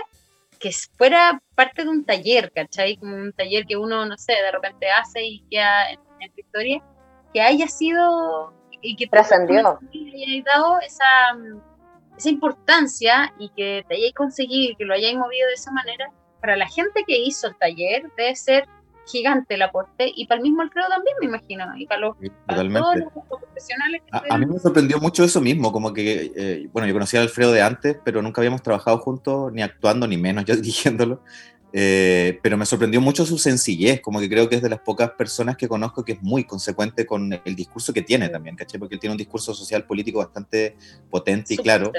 [0.62, 2.96] que fuera parte de un taller, ¿cachai?
[2.96, 6.82] Como un taller que uno, no sé, de repente hace y queda en, en historia,
[7.34, 9.78] que haya sido y que trascendió.
[9.92, 11.04] hayáis dado esa,
[12.16, 16.10] esa importancia y que te hayáis conseguido, que lo hayáis movido de esa manera,
[16.40, 18.68] para la gente que hizo el taller debe ser
[19.06, 22.96] gigante el aporte y para el mismo Alfredo también me imagino y para los, todos
[22.96, 27.20] los profesionales a, mí me sorprendió mucho eso mismo como que eh, bueno yo conocía
[27.20, 31.20] a Alfredo de antes pero nunca habíamos trabajado juntos ni actuando ni menos yo dirigiéndolo
[31.74, 35.10] eh, pero me sorprendió mucho su sencillez como que creo que es de las pocas
[35.12, 38.78] personas que conozco que es muy consecuente con el discurso que tiene también ¿caché?
[38.78, 40.76] porque él tiene un discurso social político bastante
[41.10, 41.90] potente y claro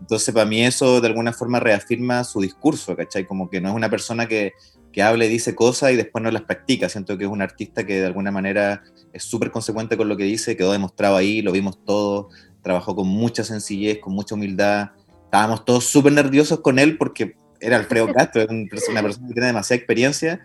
[0.00, 3.26] entonces, para mí eso de alguna forma reafirma su discurso, ¿cachai?
[3.26, 4.52] Como que no es una persona que,
[4.98, 6.88] que habla y dice cosas y después no las practica.
[6.88, 8.82] Siento que es un artista que de alguna manera
[9.12, 12.30] es súper consecuente con lo que dice, quedó demostrado ahí, lo vimos todo,
[12.62, 14.90] trabajó con mucha sencillez, con mucha humildad.
[15.22, 19.46] Estábamos todos súper nerviosos con él porque era Alfredo Castro, es una persona que tiene
[19.46, 20.44] demasiada experiencia,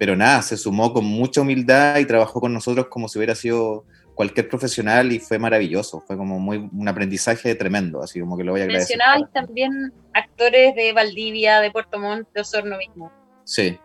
[0.00, 3.84] pero nada, se sumó con mucha humildad y trabajó con nosotros como si hubiera sido
[4.16, 8.50] cualquier profesional y fue maravilloso, fue como muy un aprendizaje tremendo, así como que lo
[8.50, 8.98] voy a agradecer.
[8.98, 13.12] Mencionabais también actores de Valdivia, de Puerto Montt, de Osorno mismo.
[13.44, 13.78] Sí.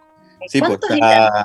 [0.47, 1.43] Sí pues está...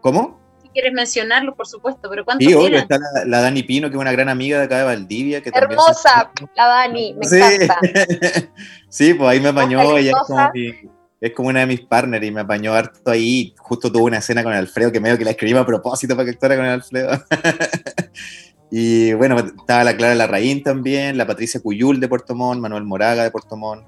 [0.00, 0.38] ¿Cómo?
[0.62, 4.00] Si quieres mencionarlo, por supuesto, pero ¿cuántos Sí, obvio, está la, Dani Pino, que es
[4.00, 5.42] una gran amiga de acá de Valdivia.
[5.42, 7.78] Que Hermosa, la Dani, me encanta.
[8.88, 10.74] sí, pues ahí me apañó, ella es como mi
[11.20, 13.54] es como una de mis partners y me apañó harto ahí.
[13.58, 16.30] Justo tuve una escena con Alfredo que medio que la escribí a propósito para que
[16.32, 17.10] actuara con Alfredo.
[18.70, 23.24] y bueno, estaba la Clara Larraín también, la Patricia Cuyul de Puerto Montt, Manuel Moraga
[23.24, 23.84] de Puerto Montt.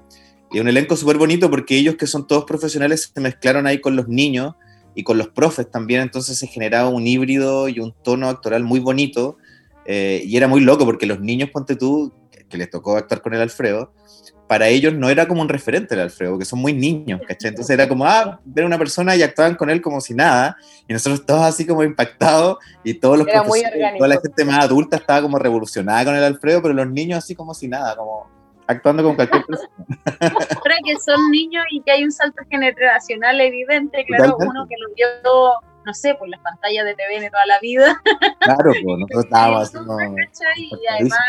[0.51, 3.95] Y un elenco súper bonito porque ellos que son todos profesionales se mezclaron ahí con
[3.95, 4.55] los niños
[4.95, 8.79] y con los profes también, entonces se generaba un híbrido y un tono actoral muy
[8.79, 9.37] bonito.
[9.85, 12.13] Eh, y era muy loco porque los niños, ponte tú,
[12.49, 13.93] que les tocó actuar con el Alfredo,
[14.47, 17.49] para ellos no era como un referente el Alfredo, que son muy niños, ¿cachai?
[17.49, 20.57] Entonces era como, ah, ver a una persona y actuaban con él como si nada,
[20.89, 24.97] y nosotros todos así como impactados, y todos los profesores, toda la gente más adulta
[24.97, 28.40] estaba como revolucionada con el Alfredo, pero los niños así como si nada, como
[28.71, 29.69] actuando con cualquier persona.
[30.19, 34.93] Ahora que son niños y que hay un salto generacional evidente, claro, uno que lo
[34.95, 38.01] vio no sé, por las pantallas de TVN toda la vida.
[38.39, 39.97] Claro, pues nosotros estábamos como...
[39.99, 41.19] Y además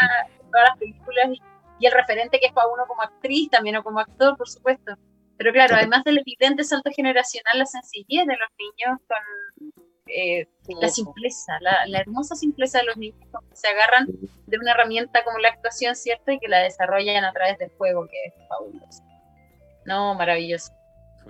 [0.51, 1.29] todas las películas
[1.79, 4.97] y el referente que es para uno como actriz, también o como actor, por supuesto.
[5.37, 9.19] Pero claro, además del evidente salto generacional, la sencillez de los niños con
[10.07, 10.47] eh,
[10.81, 14.07] la simpleza, la, hermosa simpleza de los niños que se agarran
[14.47, 16.33] de una herramienta como la actuación, ¿cierto?
[16.33, 19.03] Y que la desarrollan a través del juego, que es fabuloso.
[19.87, 20.73] No, maravilloso.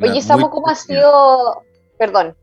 [0.00, 1.62] Oye, Samu, ¿cómo ha sido?
[1.98, 2.36] Perdón.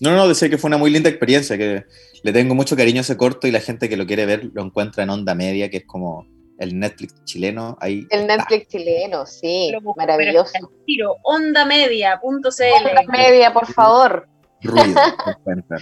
[0.00, 1.84] No, no, decía que fue una muy linda experiencia, que
[2.22, 4.62] le tengo mucho cariño a ese corto y la gente que lo quiere ver lo
[4.62, 6.26] encuentra en onda media, que es como
[6.58, 7.76] el Netflix chileno.
[7.80, 10.70] Ahí el Netflix chileno, sí, maravilloso.
[10.86, 12.22] Tiro, ondamedia.cl.
[12.22, 14.29] Onda media, por favor.
[14.62, 15.00] Ruido,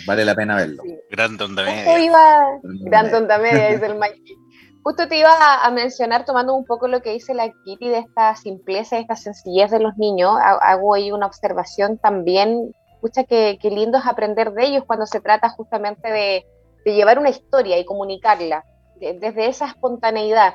[0.06, 0.82] vale la pena verlo.
[1.10, 1.98] Gran onda media.
[1.98, 4.36] Iba, gran onda media, dice el Mikey.
[4.82, 8.34] Justo te iba a mencionar, tomando un poco lo que dice la Kitty de esta
[8.36, 13.98] simpleza, de esta sencillez de los niños, hago ahí una observación también, escucha que, lindo
[13.98, 16.46] es aprender de ellos cuando se trata justamente de,
[16.84, 18.64] de llevar una historia y comunicarla,
[19.00, 20.54] desde esa espontaneidad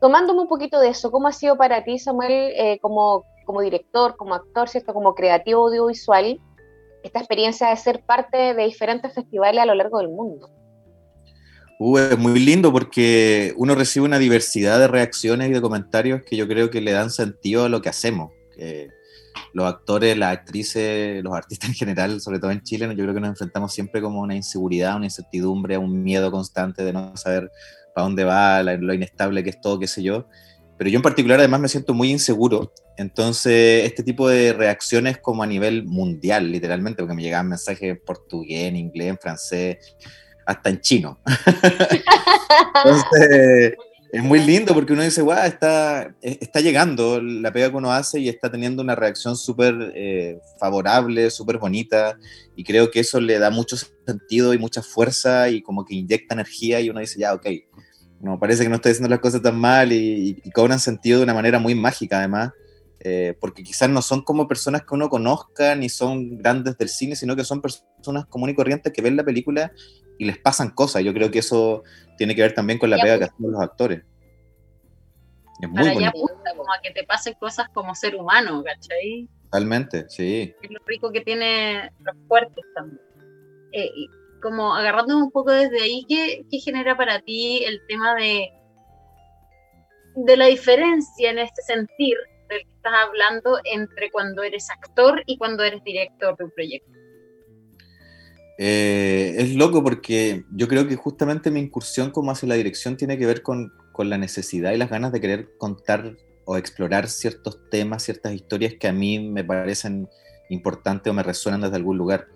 [0.00, 4.16] tomándome un poquito de eso, ¿cómo ha sido para ti, Samuel, eh, como, como director,
[4.16, 4.94] como actor, ¿cierto?
[4.94, 6.40] como creativo audiovisual,
[7.02, 10.50] esta experiencia de ser parte de diferentes festivales a lo largo del mundo?
[11.78, 16.36] Uh, es muy lindo porque uno recibe una diversidad de reacciones y de comentarios que
[16.36, 18.32] yo creo que le dan sentido a lo que hacemos.
[19.54, 23.20] los actores, las actrices, los artistas en general, sobre todo en Chile, yo creo que
[23.20, 27.50] nos enfrentamos siempre como una inseguridad, una incertidumbre, un miedo constante de no saber
[27.94, 30.26] para dónde va, lo inestable que es todo, qué sé yo.
[30.80, 32.72] Pero yo en particular además me siento muy inseguro.
[32.96, 38.00] Entonces, este tipo de reacciones como a nivel mundial, literalmente, porque me llegaban mensajes en
[38.02, 39.76] portugués, en inglés, en francés,
[40.46, 41.20] hasta en chino.
[42.82, 43.74] Entonces,
[44.10, 48.18] es muy lindo porque uno dice, guau, está, está llegando la pega que uno hace
[48.18, 52.18] y está teniendo una reacción súper eh, favorable, súper bonita.
[52.56, 53.76] Y creo que eso le da mucho
[54.06, 57.48] sentido y mucha fuerza y como que inyecta energía y uno dice, ya, ok,
[58.20, 61.34] no parece que no estoy haciendo las cosas tan mal y, cobran sentido de una
[61.34, 62.52] manera muy mágica además,
[63.00, 67.16] eh, porque quizás no son como personas que uno conozca ni son grandes del cine,
[67.16, 69.72] sino que son personas comunes y corrientes que ven la película
[70.18, 71.02] y les pasan cosas.
[71.02, 71.82] Yo creo que eso
[72.18, 74.02] tiene que ver también con la pega que hacen los actores.
[75.62, 79.28] Es muy Para allá apunta como a que te pasen cosas como ser humano, ¿cachai?
[79.44, 80.54] Totalmente, sí.
[80.62, 83.00] Es lo rico que tiene los fuertes también.
[83.72, 83.90] Eh,
[84.40, 88.50] como agarrando un poco desde ahí, ¿qué, genera para ti el tema de,
[90.16, 92.16] de la diferencia en este sentir
[92.48, 96.90] del que estás hablando entre cuando eres actor y cuando eres director de un proyecto?
[98.62, 103.16] Eh, es loco porque yo creo que justamente mi incursión como hacia la dirección tiene
[103.16, 106.14] que ver con, con la necesidad y las ganas de querer contar
[106.44, 110.08] o explorar ciertos temas, ciertas historias que a mí me parecen
[110.50, 112.26] importantes o me resuenan desde algún lugar.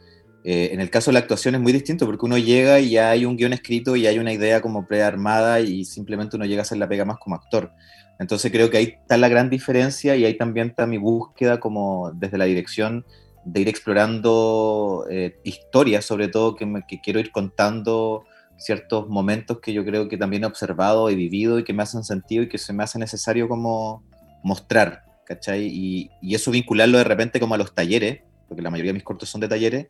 [0.47, 3.09] Eh, en el caso de la actuación es muy distinto porque uno llega y ya
[3.09, 6.63] hay un guion escrito y hay una idea como prearmada y simplemente uno llega a
[6.65, 7.73] hacer la pega más como actor.
[8.19, 12.13] Entonces creo que ahí está la gran diferencia y ahí también está mi búsqueda como
[12.15, 13.07] desde la dirección
[13.47, 18.25] de ir explorando eh, historias, sobre todo que, que, quiero ir contando
[18.57, 22.05] ciertos momentos que yo creo que también he observado, he vivido y que me hacen
[22.05, 24.05] sentido y que se me hace necesario como
[24.43, 25.67] mostrar, ¿cachai?
[25.67, 29.05] Y, y eso vincularlo de repente como a los talleres, porque la mayoría de mis
[29.05, 29.89] cortos son de talleres,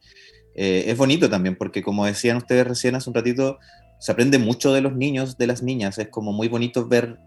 [0.54, 3.58] eh, es bonito también, porque como decían ustedes recién hace un ratito,
[3.98, 5.98] se aprende mucho de los niños, de las niñas.
[5.98, 7.18] Es como muy bonito ver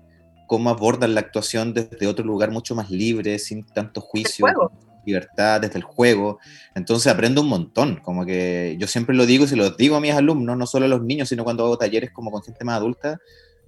[0.47, 4.45] cómo abordan la actuación desde otro lugar mucho más libre, sin tanto juicio,
[5.05, 6.39] libertad, desde el juego.
[6.75, 7.97] Entonces aprendo un montón.
[7.97, 10.85] Como que yo siempre lo digo y se lo digo a mis alumnos, no solo
[10.85, 13.19] a los niños, sino cuando hago talleres como con gente más adulta.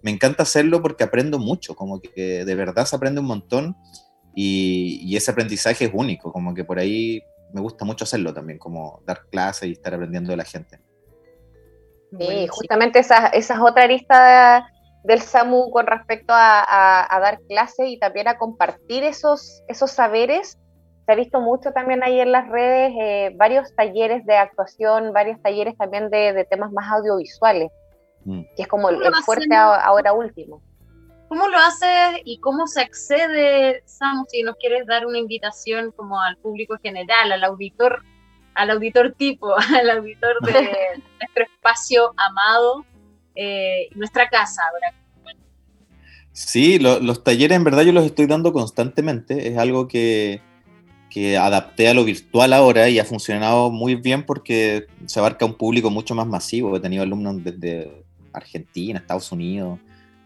[0.01, 3.75] Me encanta hacerlo porque aprendo mucho, como que de verdad se aprende un montón
[4.33, 7.21] y, y ese aprendizaje es único, como que por ahí
[7.53, 10.79] me gusta mucho hacerlo también, como dar clases y estar aprendiendo de la gente.
[12.17, 14.67] Sí, justamente esa, esa es otra arista
[15.03, 20.57] del SAMU con respecto a, dar clases y también a compartir esos, esos saberes.
[21.05, 25.41] Se ha visto mucho también ahí en las redes, eh, varios talleres de actuación, varios
[25.41, 27.71] talleres también de, temas más audiovisuales,
[28.25, 28.41] mm.
[28.55, 30.61] que es como el, fuerte ahora último.
[31.29, 36.19] ¿Cómo lo haces y cómo se accede, Samu, si nos quieres dar una invitación como
[36.19, 38.03] al público general, al auditor,
[38.55, 40.53] al auditor tipo, al auditor de
[41.21, 42.83] nuestro espacio amado,
[43.35, 44.95] eh, nuestra casa ahora?
[46.31, 50.41] Sí, los talleres en verdad yo los estoy dando constantemente, es algo que,
[51.11, 55.55] que adapté a lo virtual ahora y ha funcionado muy bien porque se abarca un
[55.55, 56.75] público mucho más masivo.
[56.75, 59.79] He tenido alumnos desde Argentina, Estados Unidos,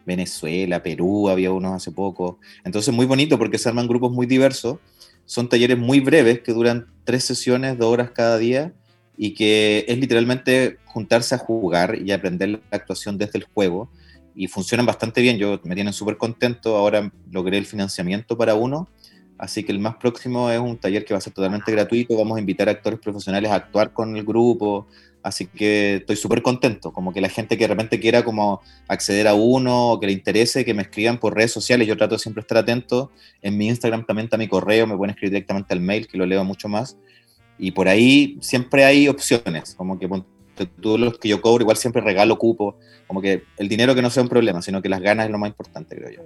[0.05, 2.39] Venezuela, Perú, había unos hace poco.
[2.63, 4.77] Entonces, muy bonito porque se arman grupos muy diversos.
[5.25, 8.73] Son talleres muy breves que duran tres sesiones, dos horas cada día
[9.17, 13.89] y que es literalmente juntarse a jugar y aprender la actuación desde el juego.
[14.35, 16.75] Y funcionan bastante bien, yo me tienen súper contento.
[16.75, 18.89] Ahora logré el financiamiento para uno,
[19.37, 22.17] así que el más próximo es un taller que va a ser totalmente gratuito.
[22.17, 24.87] Vamos a invitar a actores profesionales a actuar con el grupo,
[25.23, 29.27] Así que estoy súper contento, como que la gente que de repente quiera como acceder
[29.29, 32.19] a uno o que le interese, que me escriban por redes sociales, yo trato de
[32.19, 33.09] siempre estar atento.
[33.41, 36.25] En mi Instagram también está mi correo, me pueden escribir directamente al mail, que lo
[36.25, 36.97] leo mucho más.
[37.57, 40.09] Y por ahí siempre hay opciones, como que
[40.81, 44.09] todos los que yo cobro, igual siempre regalo cupo, como que el dinero que no
[44.09, 46.21] sea un problema, sino que las ganas es lo más importante, creo yo.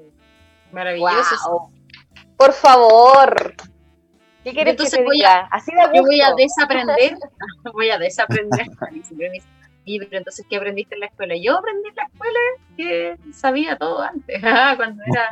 [0.72, 1.70] Maravilloso.
[2.36, 3.54] Por favor,
[4.48, 5.39] ¿Qué quieres Entonces que te voy diga?
[5.39, 7.18] A, Así de yo voy a desaprender,
[7.74, 8.68] voy a desaprender.
[9.84, 11.36] y pero entonces, ¿qué aprendiste en la escuela?
[11.36, 12.39] Yo aprendí en la escuela
[12.78, 15.28] que sabía todo antes, ah, cuando era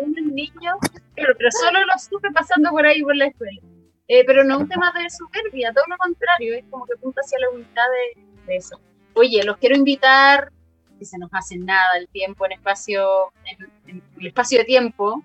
[0.00, 0.72] un niño,
[1.14, 3.60] pero, pero, solo lo supe pasando por ahí por la escuela.
[4.08, 7.20] Eh, pero no es un tema de soberbia, todo lo contrario, es como que apunta
[7.24, 7.84] hacia la humildad
[8.16, 8.80] de, de, eso.
[9.14, 10.50] Oye, los quiero invitar
[10.98, 15.22] que se nos hace nada el tiempo en espacio, en, el espacio de tiempo,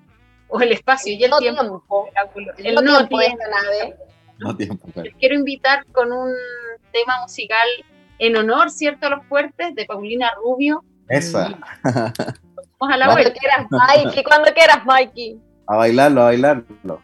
[0.52, 1.62] o el espacio y el tiempo,
[2.58, 3.18] el, no, tiempo,
[4.40, 6.30] no tiempo Les quiero invitar con un
[6.92, 7.68] tema musical
[8.20, 10.84] en honor, ¿cierto?, a los fuertes, de Paulina Rubio.
[11.08, 11.58] Esa.
[11.84, 15.40] Vamos a la cuando quieras, Mikey, cuando quieras, Mikey.
[15.68, 17.02] A bailarlo, a bailarlo.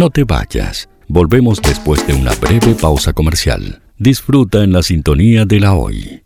[0.00, 0.88] No te vayas.
[1.08, 3.82] Volvemos después de una breve pausa comercial.
[3.98, 6.22] Disfruta en la sintonía de la hoy.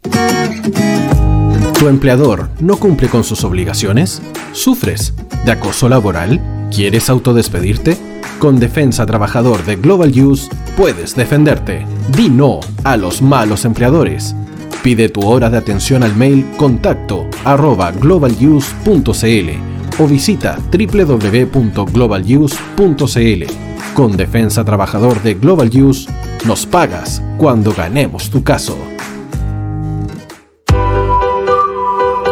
[1.76, 4.22] ¿Tu empleador no cumple con sus obligaciones?
[4.52, 5.12] ¿Sufres
[5.44, 6.40] de acoso laboral?
[6.72, 7.98] ¿Quieres autodespedirte?
[8.38, 11.84] Con Defensa Trabajador de Global Use puedes defenderte.
[12.16, 14.36] Di no a los malos empleadores.
[14.84, 19.50] Pide tu hora de atención al mail contacto arroba globaluse.cl
[19.98, 23.63] o visita www.globaluse.cl.
[23.94, 26.10] Con Defensa Trabajador de Global Use,
[26.44, 28.76] nos pagas cuando ganemos tu caso.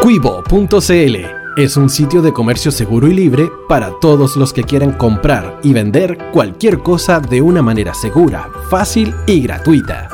[0.02, 1.16] Cuivo.cl
[1.56, 5.72] es un sitio de comercio seguro y libre para todos los que quieran comprar y
[5.72, 10.08] vender cualquier cosa de una manera segura, fácil y gratuita.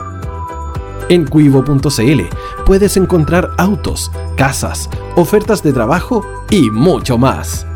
[1.08, 2.22] En cuivo.cl
[2.66, 7.67] puedes encontrar autos, casas, ofertas de trabajo y mucho más.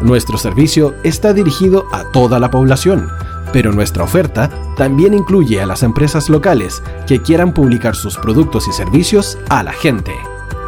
[0.00, 3.08] Nuestro servicio está dirigido a toda la población,
[3.52, 8.72] pero nuestra oferta también incluye a las empresas locales que quieran publicar sus productos y
[8.72, 10.12] servicios a la gente.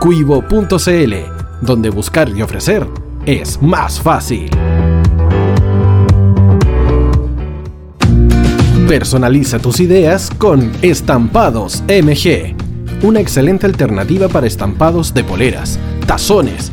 [0.01, 2.87] Cuivo.cl donde buscar y ofrecer
[3.27, 4.51] es más fácil.
[8.89, 12.57] Personaliza tus ideas con Estampados MG,
[13.03, 16.73] una excelente alternativa para estampados de poleras, tazones,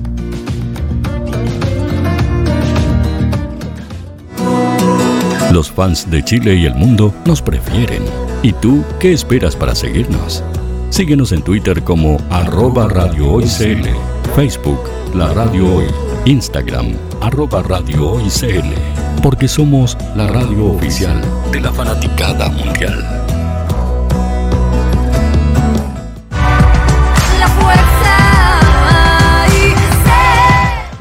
[5.51, 8.03] Los fans de Chile y el mundo nos prefieren.
[8.41, 10.41] ¿Y tú qué esperas para seguirnos?
[10.89, 13.89] Síguenos en Twitter como arroba Radio Hoy CL,
[14.33, 14.79] Facebook
[15.13, 15.87] La Radio Hoy,
[16.23, 18.73] Instagram arroba Radio Hoy CL,
[19.21, 21.21] porque somos la radio oficial
[21.51, 23.27] de la fanaticada mundial.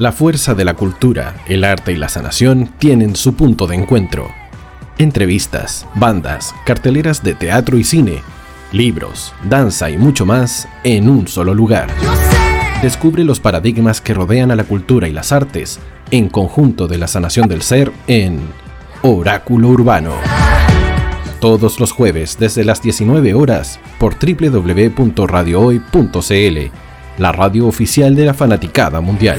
[0.01, 4.40] La fuerza de la cultura, el arte y la sanación tienen su punto de encuentro.
[5.01, 8.23] Entrevistas, bandas, carteleras de teatro y cine
[8.71, 11.89] libros, danza y mucho más en un solo lugar.
[12.83, 15.81] Descubre los paradigmas que rodean a la cultura y las artes
[16.11, 18.41] en conjunto de la sanación del ser en
[19.01, 20.13] Oráculo Urbano.
[21.41, 26.59] Todos los jueves desde las 19 horas por www.radiohoy.cl,
[27.17, 29.39] la radio oficial de la fanaticada mundial.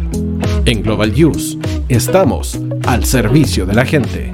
[0.65, 1.57] En Global Use
[1.89, 4.31] estamos al servicio de la gente.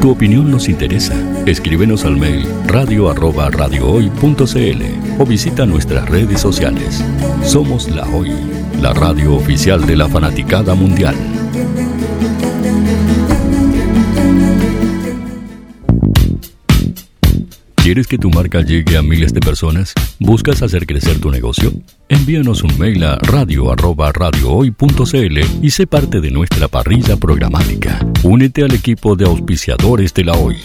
[0.00, 1.14] Tu opinión nos interesa.
[1.44, 3.08] Escríbenos al mail radio
[5.18, 7.04] o visita nuestras redes sociales.
[7.42, 8.32] Somos La Hoy,
[8.80, 11.16] la radio oficial de la fanaticada mundial.
[17.86, 19.94] ¿Quieres que tu marca llegue a miles de personas?
[20.18, 21.70] ¿Buscas hacer crecer tu negocio?
[22.08, 28.04] Envíanos un mail a radio@radiohoy.cl y sé parte de nuestra parrilla programática.
[28.24, 30.56] Únete al equipo de auspiciadores de la Hoy.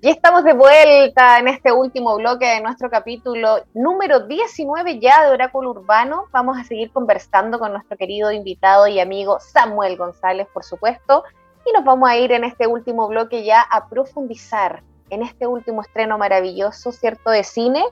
[0.00, 5.32] Y estamos de vuelta en este último bloque de nuestro capítulo número 19 ya de
[5.32, 6.26] Oráculo Urbano.
[6.30, 11.24] Vamos a seguir conversando con nuestro querido invitado y amigo Samuel González, por supuesto.
[11.66, 15.82] Y nos vamos a ir en este último bloque ya a profundizar en este último
[15.82, 17.84] estreno maravilloso, ¿cierto?, de cine,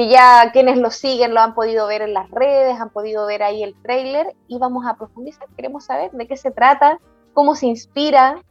[0.00, 3.42] que ya quienes lo siguen lo han podido ver en las redes, han podido ver
[3.42, 5.46] ahí el tráiler y vamos a profundizar.
[5.54, 6.98] Queremos saber de qué se trata,
[7.34, 8.42] cómo se inspira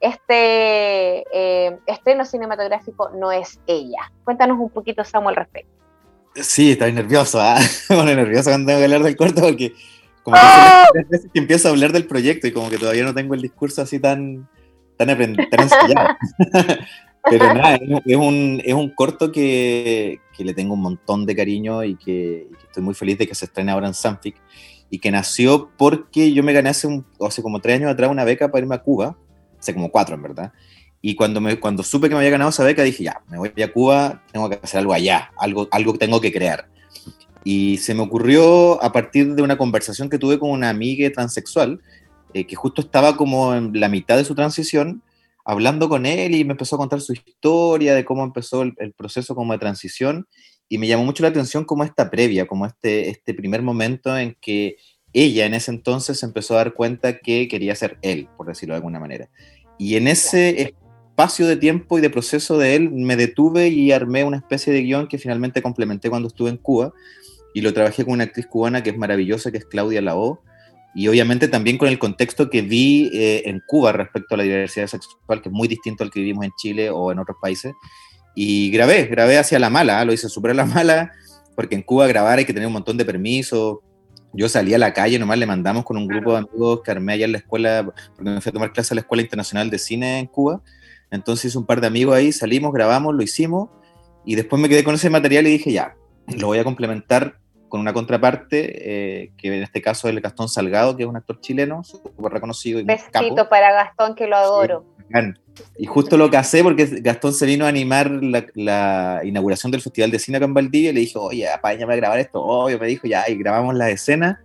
[0.00, 4.12] este eh, estreno cinematográfico No es ella.
[4.22, 5.72] Cuéntanos un poquito, Samuel, al respecto.
[6.36, 7.58] Sí, estoy nervioso, ¿ah?
[7.88, 9.74] bueno, nervioso cuando tengo que hablar del corto porque
[10.22, 11.08] como que ¡Oh!
[11.10, 13.82] veces que empiezo a hablar del proyecto y como que todavía no tengo el discurso
[13.82, 14.48] así tan,
[14.96, 16.16] tan, tan ensayado.
[17.30, 21.84] Pero nada, es un, es un corto que, que, le tengo un montón de cariño
[21.84, 24.36] y que, estoy muy feliz de que se estrene ahora en Sanfic
[24.90, 28.24] y que nació porque yo me gané hace, un, hace como tres años atrás una
[28.24, 29.16] beca para irme a Cuba,
[29.58, 30.52] hace como cuatro en verdad.
[31.00, 33.52] Y cuando, me, cuando supe que me había ganado esa beca dije, ya, me voy
[33.62, 36.68] a Cuba, tengo que hacer algo allá, algo, algo que tengo que crear.
[37.44, 41.80] Y se me ocurrió a partir de una conversación que tuve con una amiga transexual
[42.34, 45.02] eh, que justo estaba como en la mitad de su transición,
[45.44, 49.34] hablando con él y me empezó a contar su historia de cómo empezó el, proceso
[49.34, 50.26] como de transición
[50.68, 54.36] y me llamó mucho la atención como esta previa, como este, este primer momento en
[54.40, 54.76] que
[55.12, 58.76] ella en ese entonces empezó a dar cuenta que quería ser él, por decirlo de
[58.76, 59.28] alguna manera.
[59.78, 64.24] Y en ese espacio de tiempo y de proceso de él me detuve y armé
[64.24, 66.92] una especie de guion que finalmente complementé cuando estuve en Cuba
[67.52, 70.42] y lo trabajé con una actriz cubana que es maravillosa, que es Claudia Lao,
[70.94, 74.86] y obviamente también con el contexto que vi eh, en Cuba respecto a la diversidad
[74.86, 77.72] sexual, que es muy distinto al que vivimos en Chile o en otros países.
[78.34, 80.04] Y grabé, grabé hacia la mala, ¿ah?
[80.04, 81.12] lo hice súper a la mala,
[81.56, 83.78] porque en Cuba grabar hay que tener un montón de permisos.
[84.34, 87.14] Yo salí a la calle, nomás le mandamos con un grupo de amigos que armé
[87.14, 87.84] allá en la escuela,
[88.14, 90.62] porque me fui a tomar clase a la Escuela Internacional de Cine en Cuba.
[91.10, 93.68] Entonces un par de amigos ahí, salimos, grabamos, lo hicimos,
[94.24, 95.96] y después me quedé con ese material y dije, ya,
[96.38, 97.38] lo voy a complementar
[97.72, 101.16] con una contraparte, eh, que en este caso es el Gastón Salgado, que es un
[101.16, 102.78] actor chileno, súper reconocido.
[102.78, 104.84] Y Besito para Gastón, que lo adoro.
[105.78, 110.18] y justo lo casé porque Gastón se vino a animar la, inauguración del Festival de
[110.18, 112.42] Cine acá en Valdivia y le dijo, oye, apáñame a grabar esto.
[112.42, 114.42] Obvio, me dijo, ya, y grabamos la escena.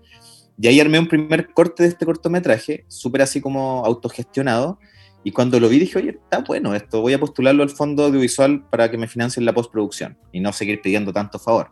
[0.58, 4.80] Y ahí armé un primer corte de este cortometraje, súper así como autogestionado.
[5.26, 8.64] Y cuando lo vi dije, oye, está bueno esto, voy a postularlo al fondo audiovisual
[8.70, 11.72] para que me financien la postproducción y no seguir pidiendo tanto favor.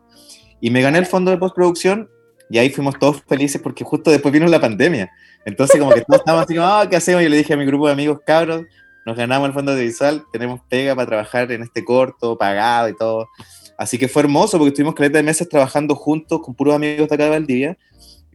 [0.61, 2.09] Y me gané el fondo de postproducción
[2.49, 5.11] y ahí fuimos todos felices porque justo después vino la pandemia.
[5.45, 7.23] Entonces como que todos estábamos así como, ah, ¿qué hacemos?
[7.23, 8.63] Y le dije a mi grupo de amigos, cabros,
[9.05, 12.95] nos ganamos el fondo de visual, tenemos pega para trabajar en este corto, pagado y
[12.95, 13.29] todo.
[13.77, 17.15] Así que fue hermoso porque estuvimos caleta de meses trabajando juntos con puros amigos de
[17.15, 17.77] acá de Valdivia,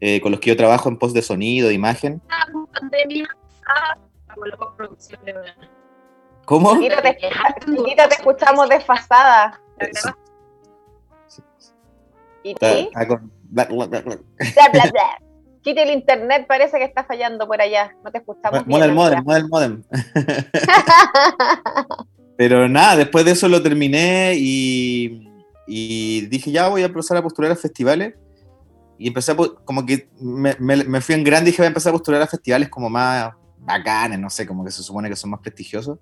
[0.00, 2.20] eh, con los que yo trabajo en post de sonido, de imagen.
[2.72, 3.28] Pandemia,
[3.66, 3.96] ah,
[6.44, 6.78] ¿Cómo?
[6.78, 9.60] te, te escuchamos desfasada.
[12.42, 12.54] ¿Y
[15.62, 17.94] Quite el internet, parece que está fallando por allá.
[18.02, 18.66] No te escuchamos.
[18.66, 19.82] Mueve el modem, el modem.
[22.38, 25.28] Pero nada, después de eso lo terminé y,
[25.66, 28.14] dije, ya voy a empezar a postular a festivales.
[28.98, 31.90] Y empecé a, como que me, me, fui en grande y dije, voy a empezar
[31.90, 35.30] a postular a festivales como más bacanes, no sé, como que se supone que son
[35.30, 35.98] más prestigiosos.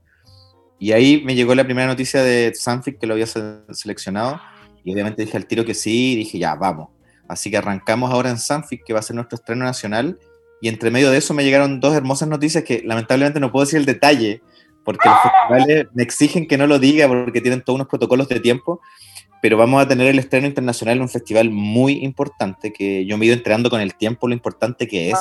[0.78, 4.40] Y ahí me llegó la primera noticia de Sanfic que lo había seleccionado
[4.88, 6.88] y obviamente dije al tiro que sí, y dije ya, vamos.
[7.28, 10.18] Así que arrancamos ahora en Sanfic, que va a ser nuestro estreno nacional.
[10.62, 13.78] Y entre medio de eso me llegaron dos hermosas noticias que lamentablemente no puedo decir
[13.78, 14.40] el detalle,
[14.86, 18.40] porque los festivales me exigen que no lo diga porque tienen todos unos protocolos de
[18.40, 18.80] tiempo.
[19.42, 23.26] Pero vamos a tener el estreno internacional en un festival muy importante que yo me
[23.26, 25.18] he ido enterando con el tiempo lo importante que es.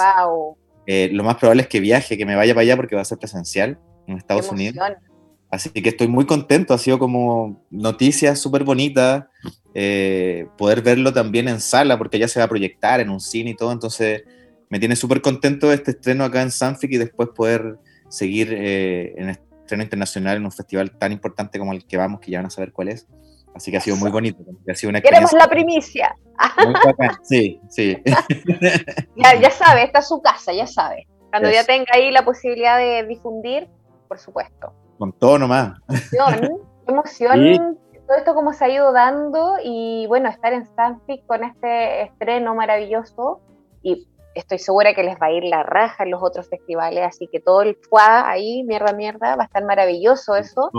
[0.85, 3.05] Eh, lo más probable es que viaje, que me vaya para allá porque va a
[3.05, 4.81] ser presencial en Estados Unidos.
[5.49, 9.25] Así que estoy muy contento, ha sido como noticias súper bonitas,
[9.73, 13.51] eh, poder verlo también en sala, porque ya se va a proyectar en un cine
[13.51, 14.23] y todo, entonces
[14.69, 17.77] me tiene súper contento este estreno acá en Sanfic y después poder
[18.09, 22.31] seguir eh, en estreno internacional en un festival tan importante como el que vamos, que
[22.31, 23.07] ya van a saber cuál es.
[23.55, 24.43] Así que ha sido muy bonito.
[24.69, 26.15] Ha sido una Queremos la primicia.
[26.63, 26.75] Muy
[27.23, 27.97] Sí, sí.
[29.15, 31.07] ya, ya sabe, esta es su casa, ya sabe.
[31.31, 33.67] Cuando ya tenga ahí la posibilidad de difundir,
[34.07, 34.73] por supuesto.
[34.97, 35.79] Con todo nomás.
[35.87, 37.77] Emoción, emoción,
[38.07, 42.55] todo esto como se ha ido dando y bueno, estar en Stanfic con este estreno
[42.55, 43.41] maravilloso
[43.83, 47.27] y estoy segura que les va a ir la raja en los otros festivales, así
[47.27, 50.71] que todo el fuá ahí, mierda, mierda, va a estar maravilloso eso.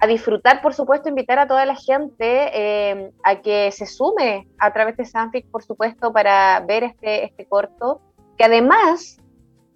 [0.00, 4.72] A disfrutar, por supuesto, invitar a toda la gente eh, a que se sume a
[4.72, 8.00] través de Sanfic, por supuesto, para ver este, este corto,
[8.36, 9.18] que además,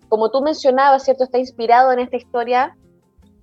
[0.09, 1.25] como tú mencionabas, ¿cierto?
[1.25, 2.77] Está inspirado en esta historia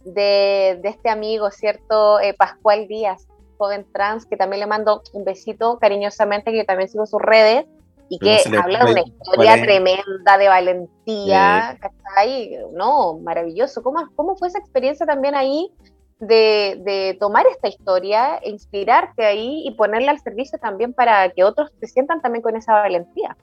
[0.06, 2.20] de, este amigo, ¿cierto?
[2.20, 3.28] Eh, Pascual Díaz,
[3.58, 7.66] joven trans, que también le mando un besito cariñosamente, que yo también sigo sus redes,
[8.08, 12.58] y que habla de una historia tremenda de valentía, ¿cachai?
[12.74, 13.82] No, maravilloso.
[13.82, 15.72] ¿Cómo, ¿Cómo fue esa experiencia también ahí
[16.20, 21.44] de, de, tomar esta historia, e inspirarte ahí y ponerla al servicio también para que
[21.44, 23.36] otros se sientan también con esa valentía?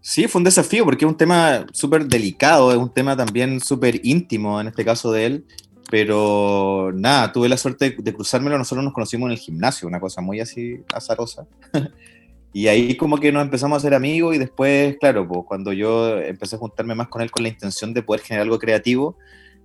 [0.00, 4.00] Sí, fue un desafío porque es un tema súper delicado, es un tema también súper
[4.04, 5.46] íntimo en este caso de él,
[5.90, 8.58] pero nada, tuve la suerte de cruzármelo.
[8.58, 11.46] Nosotros nos conocimos en el gimnasio, una cosa muy así azarosa.
[12.52, 16.18] y ahí como que nos empezamos a hacer amigos y después, claro, pues cuando yo
[16.18, 19.16] empecé a juntarme más con él con la intención de poder generar algo creativo,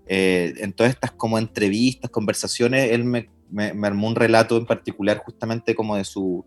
[0.07, 4.65] eh, en todas estas como entrevistas, conversaciones, él me, me, me, armó un relato en
[4.65, 6.45] particular justamente como de su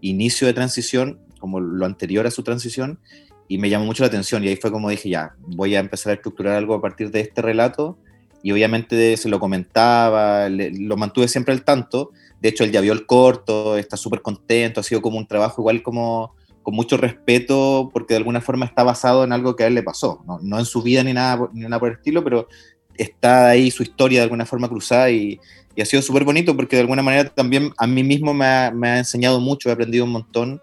[0.00, 3.00] inicio de transición, como lo anterior a su transición,
[3.48, 6.12] y me llamó mucho la atención y ahí fue como dije, ya, voy a empezar
[6.12, 7.98] a estructurar algo a partir de este relato
[8.42, 12.10] y obviamente se lo comentaba, lo mantuve siempre al tanto.
[12.40, 15.62] De hecho, él ya vio el corto, está súper contento, ha sido como un trabajo
[15.62, 19.66] igual como, con mucho respeto, porque de alguna forma está basado en algo que a
[19.68, 22.24] él le pasó, no, no en su vida ni nada, ni nada por el estilo,
[22.24, 22.48] pero
[22.96, 25.38] está ahí su historia de alguna forma cruzada y,
[25.76, 28.72] y ha sido súper bonito porque de alguna manera también a mí mismo me ha,
[28.74, 30.60] me ha enseñado mucho, he aprendido un montón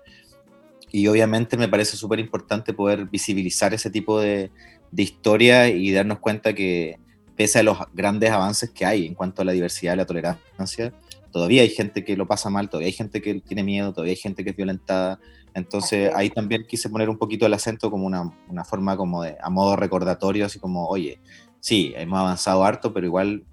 [0.91, 4.51] y obviamente me parece súper importante poder visibilizar ese tipo de,
[4.91, 6.99] de historia y darnos cuenta que
[7.35, 10.93] pese a los grandes avances que hay en cuanto a la diversidad y la tolerancia,
[11.31, 14.17] todavía hay gente que lo pasa mal, todavía hay gente que tiene miedo, todavía hay
[14.17, 15.19] gente que es violentada.
[15.53, 19.37] Entonces ahí también quise poner un poquito el acento como una, una forma como de,
[19.41, 21.19] a modo recordatorio, así como, oye,
[21.59, 23.43] sí, hemos avanzado harto, pero igual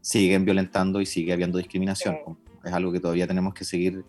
[0.00, 2.18] siguen violentando y sigue habiendo discriminación.
[2.64, 4.04] Es algo que todavía tenemos que seguir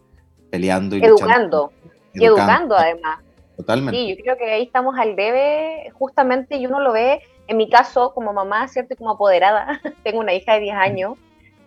[0.49, 1.71] peleando y educando.
[2.13, 3.19] Y educando además.
[3.55, 3.99] Totalmente.
[3.99, 7.69] Sí, yo creo que ahí estamos al debe, justamente, y uno lo ve, en mi
[7.69, 8.93] caso, como mamá, ¿cierto?
[8.93, 11.17] Y como apoderada, tengo una hija de 10 años,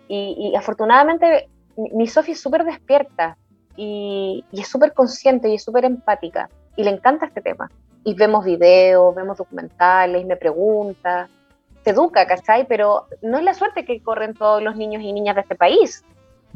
[0.08, 3.36] y, afortunadamente mi, Sofía es súper despierta,
[3.76, 7.70] y, y es súper consciente y es súper empática, y le encanta este tema.
[8.04, 11.28] Y vemos videos, vemos documentales, y me pregunta,
[11.86, 12.66] se educa, ¿cachai?
[12.66, 16.04] Pero no es la suerte que corren todos los niños y niñas de este país.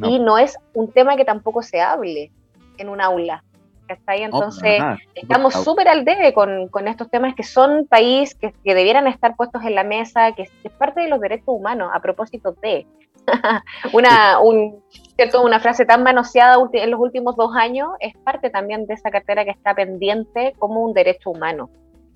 [0.02, 2.32] Y no es un tema que tampoco se hable
[2.78, 3.44] en un aula.
[3.90, 4.22] ¿Cachai?
[4.22, 4.80] Entonces,
[5.14, 9.34] estamos súper al debe con, con, estos temas que son país que, que, debieran estar
[9.34, 12.86] puestos en la mesa, que, es parte de los derechos humanos, a propósito de.
[13.92, 14.82] una, un,
[15.16, 15.42] ¿cierto?
[15.42, 19.44] una frase tan manoseada en los últimos dos años es parte también de esa cartera
[19.44, 21.68] que está pendiente como un derecho humano.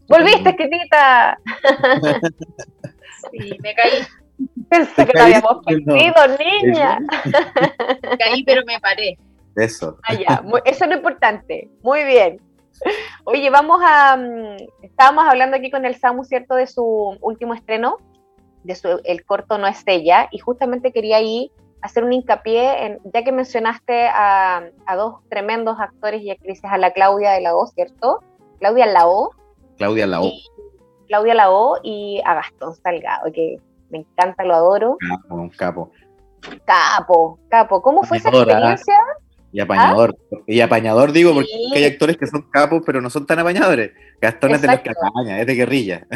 [0.09, 1.39] ¿Volviste, Quitita?
[3.33, 4.07] sí, me caí.
[4.69, 6.99] Pensé que lo habíamos perdido, niña.
[8.03, 9.19] Me caí, pero me paré.
[9.57, 9.99] Eso.
[10.09, 11.71] Ah, Eso es lo importante.
[11.83, 12.41] Muy bien.
[13.25, 14.17] Oye, vamos a.
[14.17, 16.55] Mm, estábamos hablando aquí con el Samu, ¿cierto?
[16.55, 17.99] De su último estreno,
[18.65, 21.51] de su El corto No es ella, y justamente quería ahí
[21.83, 26.93] hacer un hincapié, en, ya que mencionaste a, dos tremendos actores y actrices, a la
[26.93, 28.21] Claudia de la O, ¿cierto?
[28.59, 29.31] Claudia Lao.
[29.77, 30.31] Claudia Lao.
[31.09, 33.59] Claudia Lao y a Gastón Salgado, que
[33.91, 34.97] me encanta, lo adoro.
[34.99, 35.91] Capo, capo.
[36.65, 37.83] Capo, capo.
[37.83, 38.99] ¿Cómo fue esa experiencia?
[39.55, 40.17] Y apañador.
[40.49, 43.93] Y apañador digo, porque hay actores que son capos, pero no son tan apañadores.
[44.21, 46.07] Gastón es de los que apaña, es de guerrilla.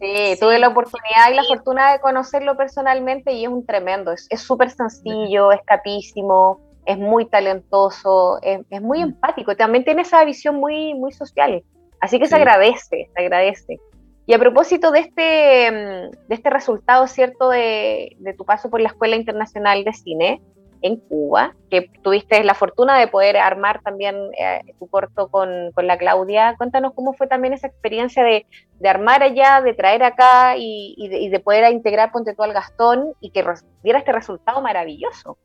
[0.00, 4.12] Sí, tuve la oportunidad y la fortuna de conocerlo personalmente y es un tremendo.
[4.12, 9.08] Es súper sencillo, es capísimo, es muy talentoso, es, es, muy mm.
[9.08, 9.54] empático.
[9.54, 11.62] También tiene esa visión muy, muy social.
[12.00, 13.78] Así que se agradece, se agradece.
[14.24, 18.80] Y a propósito de este, mm, de este resultado, ¿cierto?, de, de tu paso por
[18.80, 20.40] la Escuela Internacional de Cine,
[20.82, 25.86] en Cuba, que tuviste la fortuna de poder armar también eh, tu corto con, con,
[25.86, 26.54] la Claudia.
[26.56, 28.46] Cuéntanos cómo fue también esa experiencia de,
[28.78, 33.12] de armar allá, de traer acá y, y, de, poder integrar Ponte tú al Gastón
[33.20, 33.44] y que
[33.82, 35.38] diera este resultado maravilloso.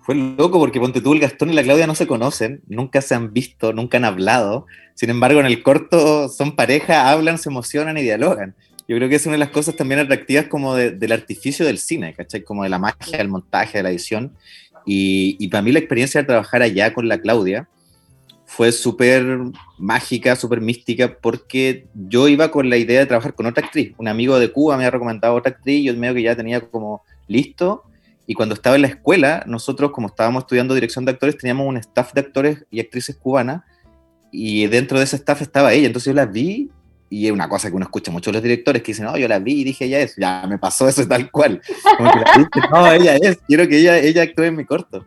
[0.00, 3.14] Fue loco porque Ponte tú, el Gastón y la Claudia no se conocen, nunca se
[3.14, 4.66] han visto, nunca han hablado.
[4.94, 8.54] Sin embargo, en el corto son pareja, hablan, se emocionan y dialogan
[8.88, 12.14] yo creo que es una de las cosas también atractivas como del artificio del cine,
[12.14, 12.42] ¿cachai?
[12.42, 14.32] Como de la magia, del montaje, de la edición.
[14.84, 17.68] Y, y para mí la experiencia de trabajar allá con la Claudia
[18.46, 19.26] fue súper
[19.76, 23.92] mágica, súper mística, porque yo iba con la idea de trabajar con otra actriz.
[23.98, 27.02] Un amigo de Cuba me ha recomendado otra actriz, yo medio que ya tenía como
[27.26, 27.82] listo.
[28.24, 31.76] Y cuando estaba en la escuela, nosotros, como estábamos estudiando dirección de actores, teníamos un
[31.76, 33.62] staff de actores y actrices cubanas.
[34.30, 35.88] Y dentro de ese staff estaba ella.
[35.88, 36.70] Entonces yo la vi
[37.08, 39.38] y es una cosa que uno escucha mucho los directores que dicen, no, yo la
[39.38, 41.60] vi y dije, ella es, ya me pasó eso tal cual.
[41.96, 45.06] Como que la no, ella es, quiero que ella, ella actúe en mi corto.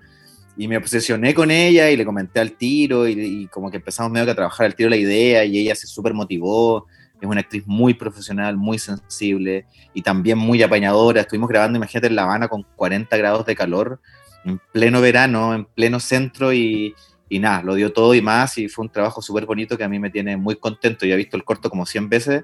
[0.56, 4.26] Y me obsesioné con ella y le comenté al tiro y, como que empezamos medio
[4.26, 6.86] que a trabajar al tiro la idea y ella se súper motivó.
[7.20, 11.22] Es una actriz muy profesional, muy sensible y también muy apañadora.
[11.22, 14.02] Estuvimos grabando, imagínate, en La Habana con 40 grados de calor,
[14.46, 16.94] en pleno verano, en pleno centro y,
[17.30, 19.90] y nada, lo dio todo y más y fue un trabajo súper bonito que a
[19.90, 21.06] mí me tiene muy contento.
[21.06, 22.44] Ya he visto el corto como 100 veces.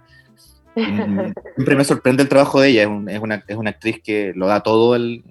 [0.76, 4.46] siempre me sorprende el trabajo de ella, es, es, una, es una, actriz que lo
[4.48, 5.24] da todo el,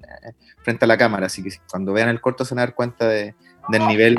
[0.62, 3.06] frente a la cámara, así que cuando vean el corto se van a dar cuenta
[3.06, 3.34] de,
[3.68, 4.16] del nivel.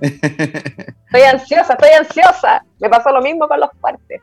[0.00, 2.64] estoy ansiosa, estoy ansiosa.
[2.78, 4.22] Me pasó lo mismo con los partes.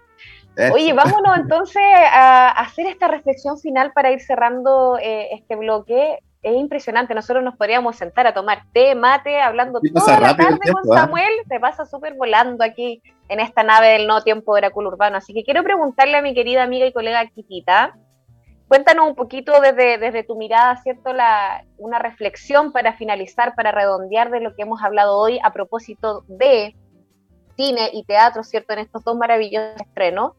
[0.72, 6.56] Oye, vámonos entonces a hacer esta reflexión final para ir cerrando eh, este bloque es
[6.56, 7.16] impresionante.
[7.16, 11.02] Nosotros nos podríamos sentar a tomar té, mate, hablando toda la tarde con ¿ah?
[11.02, 11.32] Samuel.
[11.50, 15.18] Se pasa súper volando aquí en esta nave del no tiempo de Oráculo Urbano.
[15.18, 17.98] Así que quiero preguntarle a mi querida amiga y colega Kitita,
[18.68, 21.14] cuéntanos un poquito desde, desde tu mirada, ¿cierto?
[21.14, 26.26] La, una reflexión para finalizar, para redondear de lo que hemos hablado hoy a propósito
[26.28, 26.76] de
[27.58, 28.74] cine y teatro, ¿cierto?
[28.74, 30.34] En estos dos maravillosos estrenos.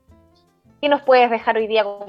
[0.80, 2.06] ¿Qué nos puedes dejar hoy día con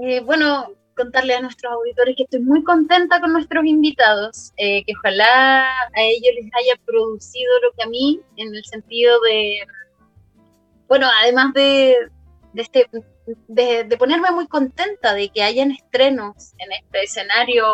[0.00, 4.92] eh, bueno, contarle a nuestros auditores que estoy muy contenta con nuestros invitados, eh, que
[4.98, 9.60] ojalá a ellos les haya producido lo que a mí, en el sentido de,
[10.88, 11.96] bueno, además de,
[12.52, 12.88] de, este,
[13.46, 17.66] de, ponerme muy contenta de que hayan estrenos en este escenario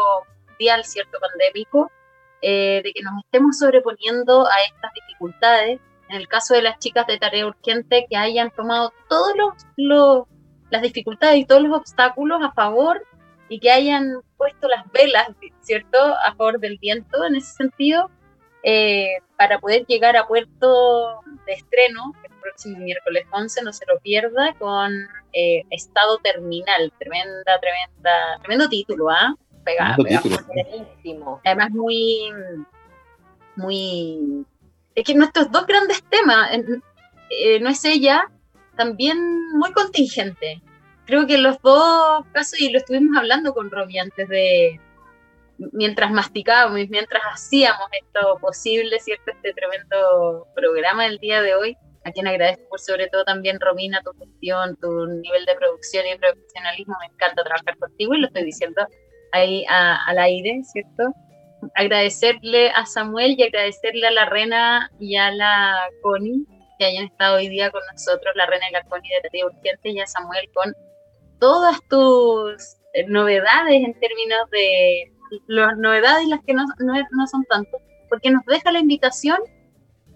[0.49, 1.91] mundial, cierto, pandémico,
[2.43, 5.81] eh, de que nos estemos sobreponiendo a estas dificultades.
[6.11, 9.33] En el caso de las chicas de tarea urgente, que hayan tomado todos
[9.77, 10.27] los,
[10.71, 13.03] las dificultades y todos los obstáculos a favor
[13.49, 15.29] y que hayan puesto las velas,
[15.61, 18.11] ¿cierto?, a favor del viento en ese sentido,
[18.63, 23.99] eh, para poder llegar a puerto de estreno el próximo miércoles 11, no se lo
[24.01, 24.93] pierda, con
[25.33, 29.35] eh, Estado Terminal, tremenda, tremenda, tremendo título, ¿ah?
[29.65, 29.97] Pega,
[31.45, 32.31] Además muy,
[33.57, 34.47] muy...
[34.95, 36.51] Es que nuestros dos grandes temas,
[37.31, 38.31] eh, no es ella,
[38.77, 39.19] también
[39.57, 40.63] muy contingente.
[41.07, 44.81] Creo que los dos casos, y lo estuvimos hablando con Romy antes de,
[45.73, 49.31] mientras masticábamos, mientras hacíamos esto posible, ¿cierto?
[49.31, 54.01] Este tremendo programa del día de hoy, a quien agradezco por sobre todo también, Romina,
[54.03, 56.97] tu gestión, tu nivel de producción y profesionalismo.
[57.01, 58.87] Me encanta trabajar contigo y lo estoy diciendo
[59.33, 61.15] ahí al aire, ¿cierto?
[61.75, 66.47] Agradecerle a Samuel y agradecerle a la Rena y a la Connie
[66.79, 69.91] que hayan estado hoy día con nosotros, la Rena y la Connie de Tarea Urgente
[69.91, 70.75] y a Samuel con
[71.39, 75.13] todas tus eh, novedades en términos de
[75.47, 77.79] las novedades y las que no, no, son tanto,
[78.09, 79.39] porque nos deja la invitación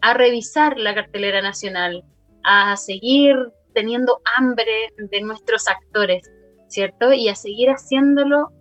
[0.01, 2.05] a revisar la cartelera nacional,
[2.45, 3.35] a seguir
[3.75, 6.31] teniendo hambre de nuestros actores,
[6.69, 7.13] ¿cierto?
[7.13, 8.53] Y a seguir haciéndolo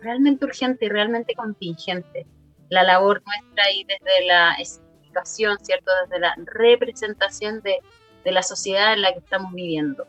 [0.00, 2.26] realmente urgente y realmente contingente.
[2.70, 5.90] La labor nuestra y desde la explicación, ¿cierto?
[6.04, 7.78] Desde la representación de,
[8.24, 10.06] de la sociedad en la que estamos viviendo.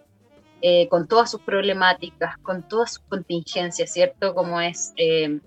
[0.61, 4.33] Eh, con todas sus problemáticas, con todas sus contingencias, ¿cierto?
[4.33, 5.39] Como es eh,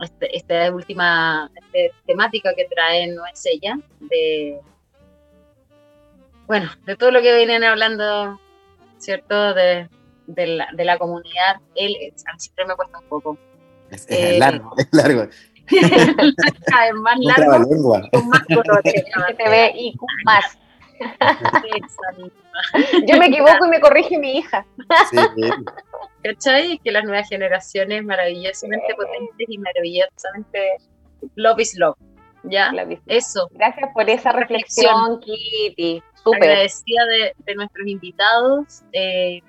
[0.00, 4.60] este, esta última este, temática que trae no es ella, de,
[6.46, 8.40] bueno, de todo lo que vienen hablando,
[8.98, 9.52] ¿cierto?
[9.52, 9.88] De,
[10.28, 11.96] de, la, de la, comunidad, él
[12.38, 13.38] siempre me cuesta un poco.
[13.90, 15.22] Es, eh, largo, es largo.
[15.66, 18.94] es más largo, con más colores,
[19.36, 20.56] te ve y más.
[23.06, 24.66] Yo me equivoco y me corrige mi hija.
[25.10, 25.50] Sí,
[26.22, 26.78] ¿Cachai?
[26.78, 30.76] Que las nuevas generaciones maravillosamente potentes y maravillosamente
[31.34, 31.96] love is love.
[32.44, 32.72] ¿Ya?
[33.06, 33.48] Eso.
[33.52, 36.02] Gracias por esa reflexión, Kitty.
[36.24, 39.40] Agradecida de, nuestros invitados, eh,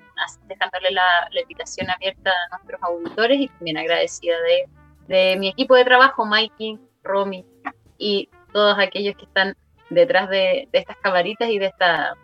[0.46, 4.68] dejándole la, invitación abierta a nuestros auditores y también agradecida de,
[5.14, 7.44] de mi equipo de trabajo, Mikey, Romy
[7.98, 9.56] y todos aquellos que están
[9.90, 12.14] detrás de, estas camaritas y de esta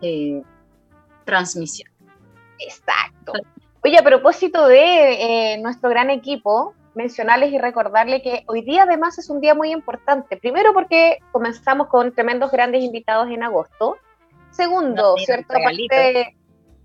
[0.00, 0.42] eh,
[1.24, 1.90] transmisión.
[2.58, 3.32] Exacto.
[3.84, 9.18] Oye, a propósito de eh, nuestro gran equipo, mencionarles y recordarles que hoy día además
[9.18, 10.36] es un día muy importante.
[10.36, 13.96] Primero porque comenzamos con tremendos grandes invitados en agosto.
[14.50, 15.54] Segundo, ¿cierto?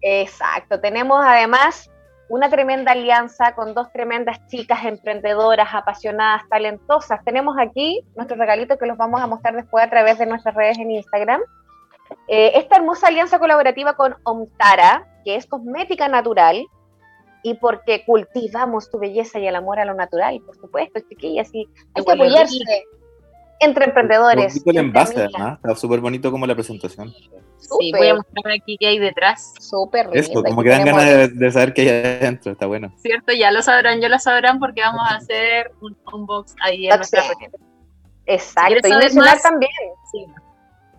[0.06, 1.90] exacto, tenemos además
[2.30, 7.24] una tremenda alianza con dos tremendas chicas emprendedoras, apasionadas, talentosas.
[7.24, 10.78] Tenemos aquí nuestros regalitos que los vamos a mostrar después a través de nuestras redes
[10.80, 11.42] en Instagram.
[12.28, 16.66] Eh, esta hermosa alianza colaborativa con Omtara, que es cosmética natural,
[17.44, 21.68] y porque cultivamos tu belleza y el amor a lo natural, por supuesto, chiquillas, y
[21.94, 22.58] hay que apoyarse
[23.60, 24.62] entre emprendedores.
[24.66, 27.14] el envase, está súper bonito como la presentación.
[27.58, 29.54] Sí, voy a mostrar aquí qué hay detrás.
[29.60, 32.94] Súper Esto, como que dan ganas de, saber qué hay adentro, está bueno.
[32.98, 36.98] Cierto, ya lo sabrán, ya lo sabrán porque vamos a hacer un unbox ahí en
[36.98, 37.24] nuestra
[38.26, 39.72] Exacto, y mencionar también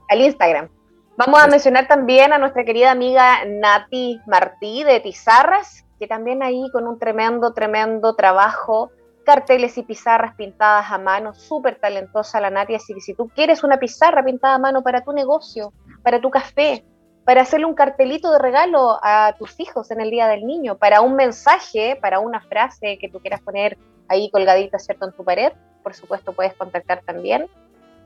[0.08, 0.68] al Instagram.
[1.16, 6.68] Vamos a mencionar también a nuestra querida amiga Nati Martí de Tizarras, que también ahí
[6.72, 8.90] con un tremendo, tremendo trabajo
[9.24, 13.64] carteles y pizarras pintadas a mano, súper talentosa la Nati, así que si tú quieres
[13.64, 15.72] una pizarra pintada a mano para tu negocio,
[16.02, 16.84] para tu café,
[17.24, 21.00] para hacerle un cartelito de regalo a tus hijos en el Día del Niño, para
[21.00, 23.78] un mensaje, para una frase que tú quieras poner
[24.08, 25.52] ahí colgadita, ¿cierto?, en tu pared,
[25.82, 27.46] por supuesto puedes contactar también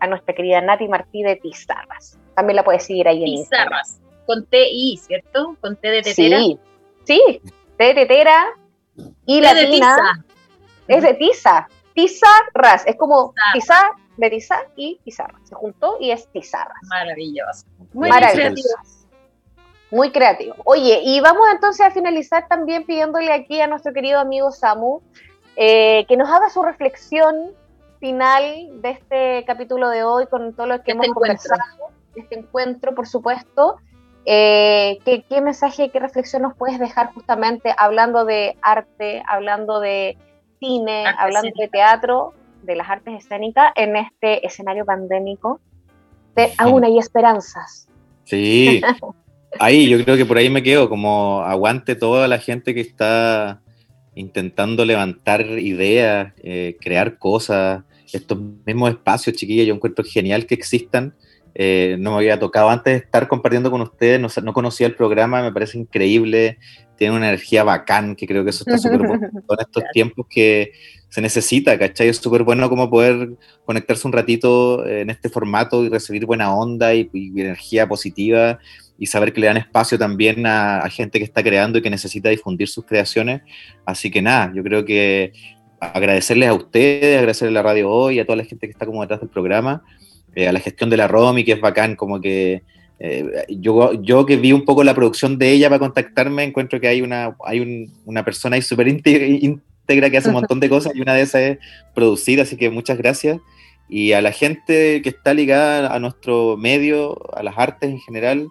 [0.01, 2.19] a nuestra querida Nati Martí de Pizarras.
[2.36, 5.57] También la puedes seguir ahí en Pizarras, con T-I, ¿cierto?
[5.61, 6.39] Con T de tetera.
[6.39, 6.59] Sí,
[7.05, 7.40] sí,
[7.77, 8.47] T de tetera
[9.27, 10.24] y la latina
[10.89, 13.77] es de tiza, tizarras, es como tiza
[14.16, 16.78] de tiza y pizarra, se juntó y es tizarras.
[16.89, 17.66] Maravilloso.
[17.93, 18.69] Muy creativo.
[19.90, 20.56] Muy creativo.
[20.65, 25.01] Oye, y vamos entonces a finalizar también pidiéndole aquí a nuestro querido amigo Samu
[25.56, 27.52] eh, que nos haga su reflexión
[28.01, 31.62] final de este capítulo de hoy con todo lo que este hemos conversado,
[32.15, 33.77] este encuentro, por supuesto.
[34.24, 40.19] Eh, ¿qué, ¿Qué mensaje, qué reflexión nos puedes dejar justamente hablando de arte, hablando de
[40.59, 45.60] cine, hablando de teatro, de las artes escénicas en este escenario pandémico?
[46.35, 47.89] De, aún hay esperanzas.
[48.24, 48.80] Sí,
[49.59, 53.60] ahí yo creo que por ahí me quedo, como aguante toda la gente que está
[54.14, 61.14] intentando levantar ideas, eh, crear cosas, estos mismos espacios, chiquillos, yo encuentro genial que existan.
[61.60, 65.43] Eh, no me había tocado antes estar compartiendo con ustedes, no, no, conocía el programa,
[65.43, 66.59] me parece increíble,
[66.97, 70.70] tiene una energía bacán, que creo que eso está súper bueno en estos tiempos que
[71.09, 72.10] se necesita, ¿cachai?
[72.10, 73.30] Es súper bueno como poder
[73.64, 78.60] conectarse un ratito en este formato y recibir buena onda y, y energía positiva
[78.97, 81.90] y saber que le dan espacio también a, a, gente que está creando y que
[81.90, 83.43] necesita difundir sus creaciones.
[83.85, 85.32] Así que nada, yo creo que
[85.80, 89.01] agradecerles a ustedes, agradecerles a la radio hoy, a toda la gente que está como
[89.02, 89.82] detrás del programa,
[90.39, 92.62] eh, a la gestión de la Romy, que es bacán, como que
[93.01, 96.86] eh, yo, yo que vi un poco la producción de ella para contactarme, encuentro que
[96.86, 100.94] hay una, hay un, una persona ahí súper íntegra que hace un montón de cosas
[100.94, 101.59] y una de esas es
[101.93, 103.40] producir, así que muchas gracias.
[103.89, 108.47] Y a la gente que está ligada a nuestro medio, a las artes en general,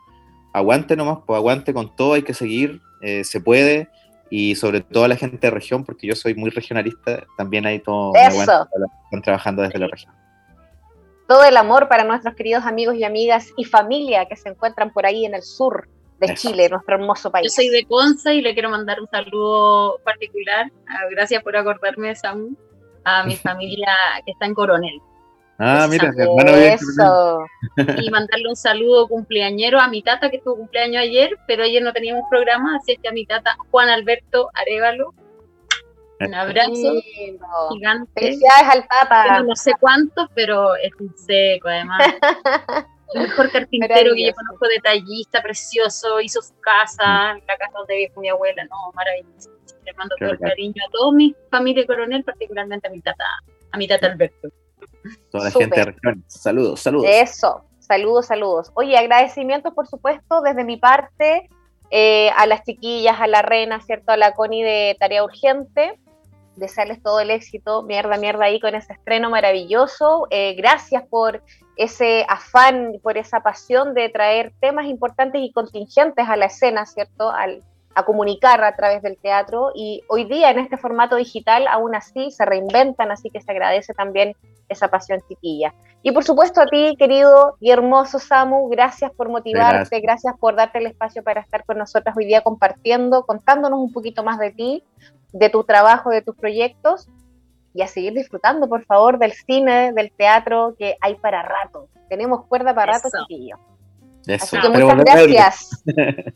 [0.52, 3.88] aguante nomás, pues aguante con todo, hay que seguir, eh, se puede,
[4.30, 7.80] y sobre todo a la gente de región, porque yo soy muy regionalista, también hay
[7.80, 8.42] todo Eso.
[8.42, 10.12] están trabajando desde la región.
[11.28, 15.06] Todo el amor para nuestros queridos amigos y amigas y familia que se encuentran por
[15.06, 15.90] ahí en el sur
[16.20, 16.50] de Eso.
[16.50, 17.48] Chile, nuestro hermoso país.
[17.52, 20.72] Yo soy de Conce y le quiero mandar un saludo particular,
[21.12, 22.56] gracias por acordarme, Samu,
[23.04, 23.90] a mi familia
[24.26, 25.02] que está en Coronel.
[25.60, 27.40] Ah, mira, mi hermano Eso.
[27.76, 31.94] Y mandarle un saludo cumpleañero a mi tata, que tuvo cumpleaños ayer, pero ayer no
[31.94, 35.14] teníamos programa, así es que a mi tata Juan Alberto Arevalo.
[36.20, 37.48] Un abrazo Lindo.
[37.72, 38.12] gigante.
[38.22, 38.88] Felicidades al.
[39.28, 42.00] Tengo no sé cuántos, pero es un seco, además.
[43.14, 48.12] El mejor carpintero que yo conozco, detallista, precioso, hizo su casa, la casa donde vive
[48.18, 49.52] mi abuela, no, maravilloso.
[49.86, 53.24] Le mando todo el cariño a toda mi familia coronel, particularmente a mi tata,
[53.72, 54.50] a mi tata Alberto.
[55.32, 55.70] Toda la Super.
[55.70, 56.24] gente de región.
[56.28, 57.10] Saludos, saludos.
[57.10, 58.72] Eso, saludos, saludos.
[58.74, 61.50] Oye, agradecimientos, por supuesto, desde mi parte
[61.90, 64.12] eh, a las chiquillas, a la Rena, ¿cierto?
[64.12, 65.98] A la Connie de Tarea Urgente.
[66.58, 70.28] Desearles todo el éxito, mierda, mierda ahí con ese estreno maravilloso.
[70.30, 71.42] Eh, gracias por
[71.78, 77.30] ese afán, por esa pasión de traer temas importantes y contingentes a la escena, ¿cierto?
[77.30, 77.64] Al,
[77.98, 82.30] a comunicar a través del teatro y hoy día en este formato digital aún así
[82.30, 84.36] se reinventan, así que se agradece también
[84.70, 85.74] esa pasión chiquilla.
[86.04, 90.02] Y por supuesto a ti, querido y hermoso Samu, gracias por motivarte, gracias.
[90.04, 94.24] gracias por darte el espacio para estar con nosotras hoy día compartiendo, contándonos un poquito
[94.24, 94.84] más de ti,
[95.34, 97.10] de tu trabajo, de tus proyectos
[97.74, 101.88] y a seguir disfrutando, por favor, del cine, del teatro, que hay para rato.
[102.10, 103.58] Tenemos cuerda para rato, chiquillo.
[104.28, 104.46] Eso.
[104.46, 105.84] Así que muchas gracias.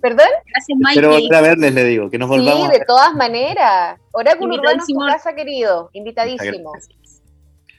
[0.00, 0.28] ¿Perdón?
[0.46, 0.92] Gracias, Mike.
[0.92, 2.66] Quiero volver a verles, le digo, que nos volvamos.
[2.66, 3.98] Sí, de todas maneras.
[4.12, 5.90] Oráculo Urbano su casa, querido.
[5.92, 6.72] Invitadísimo.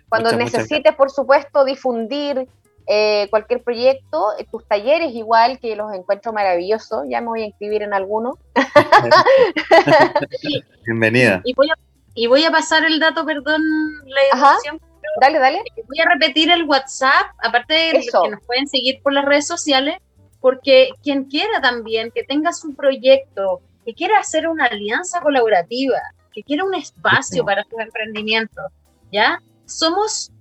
[0.10, 2.48] Cuando muchas, necesites, muchas por supuesto, difundir
[2.88, 7.46] eh, cualquier proyecto, eh, tus talleres igual, que los encuentro maravillosos, ya me voy a
[7.46, 8.38] inscribir en alguno.
[10.86, 11.42] Bienvenida.
[11.46, 11.76] Y voy, a,
[12.16, 13.62] y voy, a, pasar el dato, perdón,
[14.06, 14.82] la educación.
[15.20, 15.62] Dale, dale.
[15.88, 18.24] Voy a repetir el WhatsApp, aparte de Eso.
[18.24, 19.98] que nos pueden seguir por las redes sociales,
[20.42, 26.00] porque quien quiera también que tenga su proyecto, que quiera hacer una alianza colaborativa,
[26.34, 28.66] que quiera un espacio para sus emprendimientos,
[29.12, 29.42] ¿ya?
[29.66, 30.32] Somos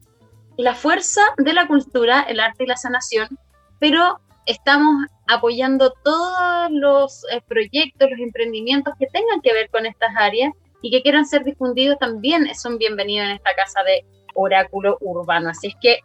[0.57, 3.29] la fuerza de la cultura, el arte y la sanación,
[3.79, 10.11] pero estamos apoyando todos los eh, proyectos, los emprendimientos que tengan que ver con estas
[10.17, 10.53] áreas
[10.83, 14.05] y que quieran ser difundidos también son bienvenidos en esta casa de
[14.35, 15.51] Oráculo Urbano.
[15.51, 16.01] Así es que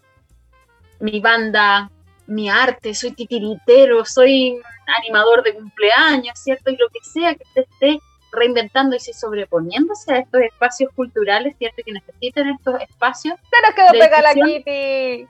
[1.01, 1.91] mi banda,
[2.27, 6.71] mi arte, soy titiritero, soy animador de cumpleaños, ¿cierto?
[6.71, 8.01] Y lo que sea que usted esté
[8.33, 11.83] reinventándose y sobreponiéndose a estos espacios culturales, ¿cierto?
[11.85, 13.37] Que necesitan estos espacios.
[13.51, 15.29] Se nos quedó pegada la Kitty.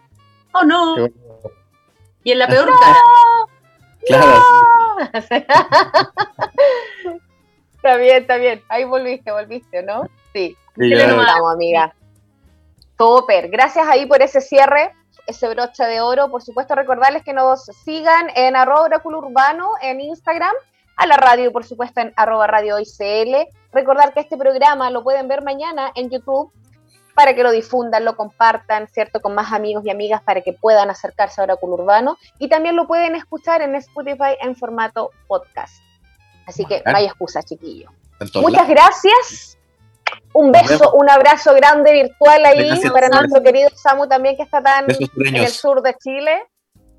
[0.53, 1.09] Oh no.
[2.25, 2.79] Y en la peor no.
[2.79, 2.99] cara.
[4.07, 4.41] Claro.
[4.99, 5.11] No.
[7.77, 8.63] está bien, está bien.
[8.69, 10.05] Ahí volviste, volviste, ¿no?
[10.33, 10.57] Sí.
[10.75, 11.09] Sí, ¿Qué ya.
[11.09, 11.95] le notamos, amiga?
[12.97, 13.49] Super.
[13.49, 14.95] Gracias ahí por ese cierre,
[15.27, 16.31] ese broche de oro.
[16.31, 20.55] Por supuesto, recordarles que nos sigan en arroba oráculo urbano en Instagram
[20.97, 23.49] a la radio, por supuesto, en arroba radio ICL.
[23.73, 26.53] Recordar que este programa lo pueden ver mañana en YouTube
[27.15, 29.21] para que lo difundan, lo compartan, ¿cierto?
[29.21, 32.17] Con más amigos y amigas para que puedan acercarse a Oráculo Urbano.
[32.39, 35.83] Y también lo pueden escuchar en Spotify en formato podcast.
[36.47, 37.91] Así que no hay excusa, chiquillo.
[38.35, 39.59] Muchas gracias.
[40.35, 44.87] Un beso, un abrazo grande virtual ahí para nuestro querido Samu también que está tan
[44.91, 46.43] en el sur de Chile.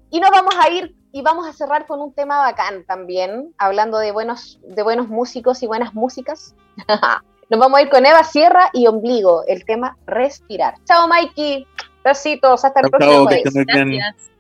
[0.10, 4.00] Y nos vamos a ir y vamos a cerrar con un tema bacán también, hablando
[4.00, 6.56] de buenos, de buenos músicos y buenas músicas.
[7.50, 10.74] Nos vamos a ir con Eva Sierra y Ombligo, el tema Respirar.
[10.86, 11.68] Chao, Mikey.
[12.04, 12.66] Besitos.
[12.66, 14.32] Hasta el próximo Gracias.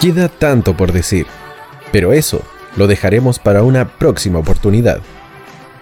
[0.00, 1.28] Queda tanto por decir,
[1.92, 2.42] pero eso
[2.76, 4.98] lo dejaremos para una próxima oportunidad.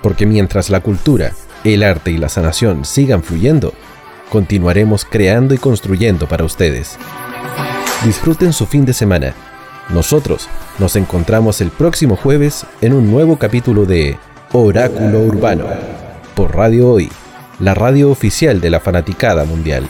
[0.03, 1.33] Porque mientras la cultura,
[1.65, 3.73] el arte y la sanación sigan fluyendo,
[4.31, 6.99] continuaremos creando y construyendo para ustedes.
[8.05, 9.35] Disfruten su fin de semana
[9.91, 14.17] nosotros nos encontramos el próximo jueves en un nuevo capítulo de
[14.53, 15.67] Oráculo Urbano
[16.35, 17.11] por Radio Hoy,
[17.61, 19.87] la radio oficial de la fanaticada mundial.